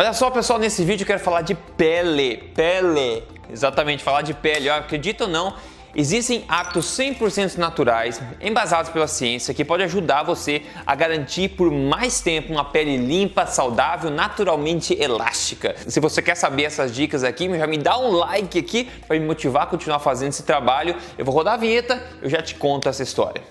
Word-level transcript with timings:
Olha 0.00 0.14
só, 0.14 0.30
pessoal, 0.30 0.58
nesse 0.58 0.82
vídeo 0.82 1.02
eu 1.02 1.06
quero 1.06 1.20
falar 1.20 1.42
de 1.42 1.54
pele. 1.54 2.38
Pele. 2.54 3.22
Exatamente, 3.52 4.02
falar 4.02 4.22
de 4.22 4.32
pele. 4.32 4.70
Ó, 4.70 4.74
acredita 4.78 5.24
ou 5.24 5.30
não, 5.30 5.54
Existem 5.94 6.44
hábitos 6.48 6.86
100% 6.86 7.56
naturais, 7.56 8.22
embasados 8.40 8.92
pela 8.92 9.08
ciência, 9.08 9.52
que 9.52 9.64
pode 9.64 9.82
ajudar 9.82 10.22
você 10.22 10.62
a 10.86 10.94
garantir 10.94 11.48
por 11.48 11.68
mais 11.70 12.20
tempo 12.20 12.52
uma 12.52 12.64
pele 12.64 12.96
limpa, 12.96 13.44
saudável, 13.44 14.08
naturalmente 14.08 14.94
elástica. 14.94 15.74
Se 15.88 15.98
você 15.98 16.22
quer 16.22 16.36
saber 16.36 16.62
essas 16.62 16.94
dicas 16.94 17.24
aqui, 17.24 17.52
já 17.58 17.66
me 17.66 17.76
dá 17.76 17.98
um 17.98 18.12
like 18.12 18.56
aqui 18.56 18.88
para 19.06 19.18
me 19.18 19.26
motivar 19.26 19.64
a 19.64 19.66
continuar 19.66 19.98
fazendo 19.98 20.28
esse 20.28 20.44
trabalho. 20.44 20.94
Eu 21.18 21.24
vou 21.24 21.34
rodar 21.34 21.54
a 21.54 21.58
vinheta, 21.58 22.00
eu 22.22 22.30
já 22.30 22.40
te 22.40 22.54
conto 22.54 22.88
essa 22.88 23.02
história. 23.02 23.42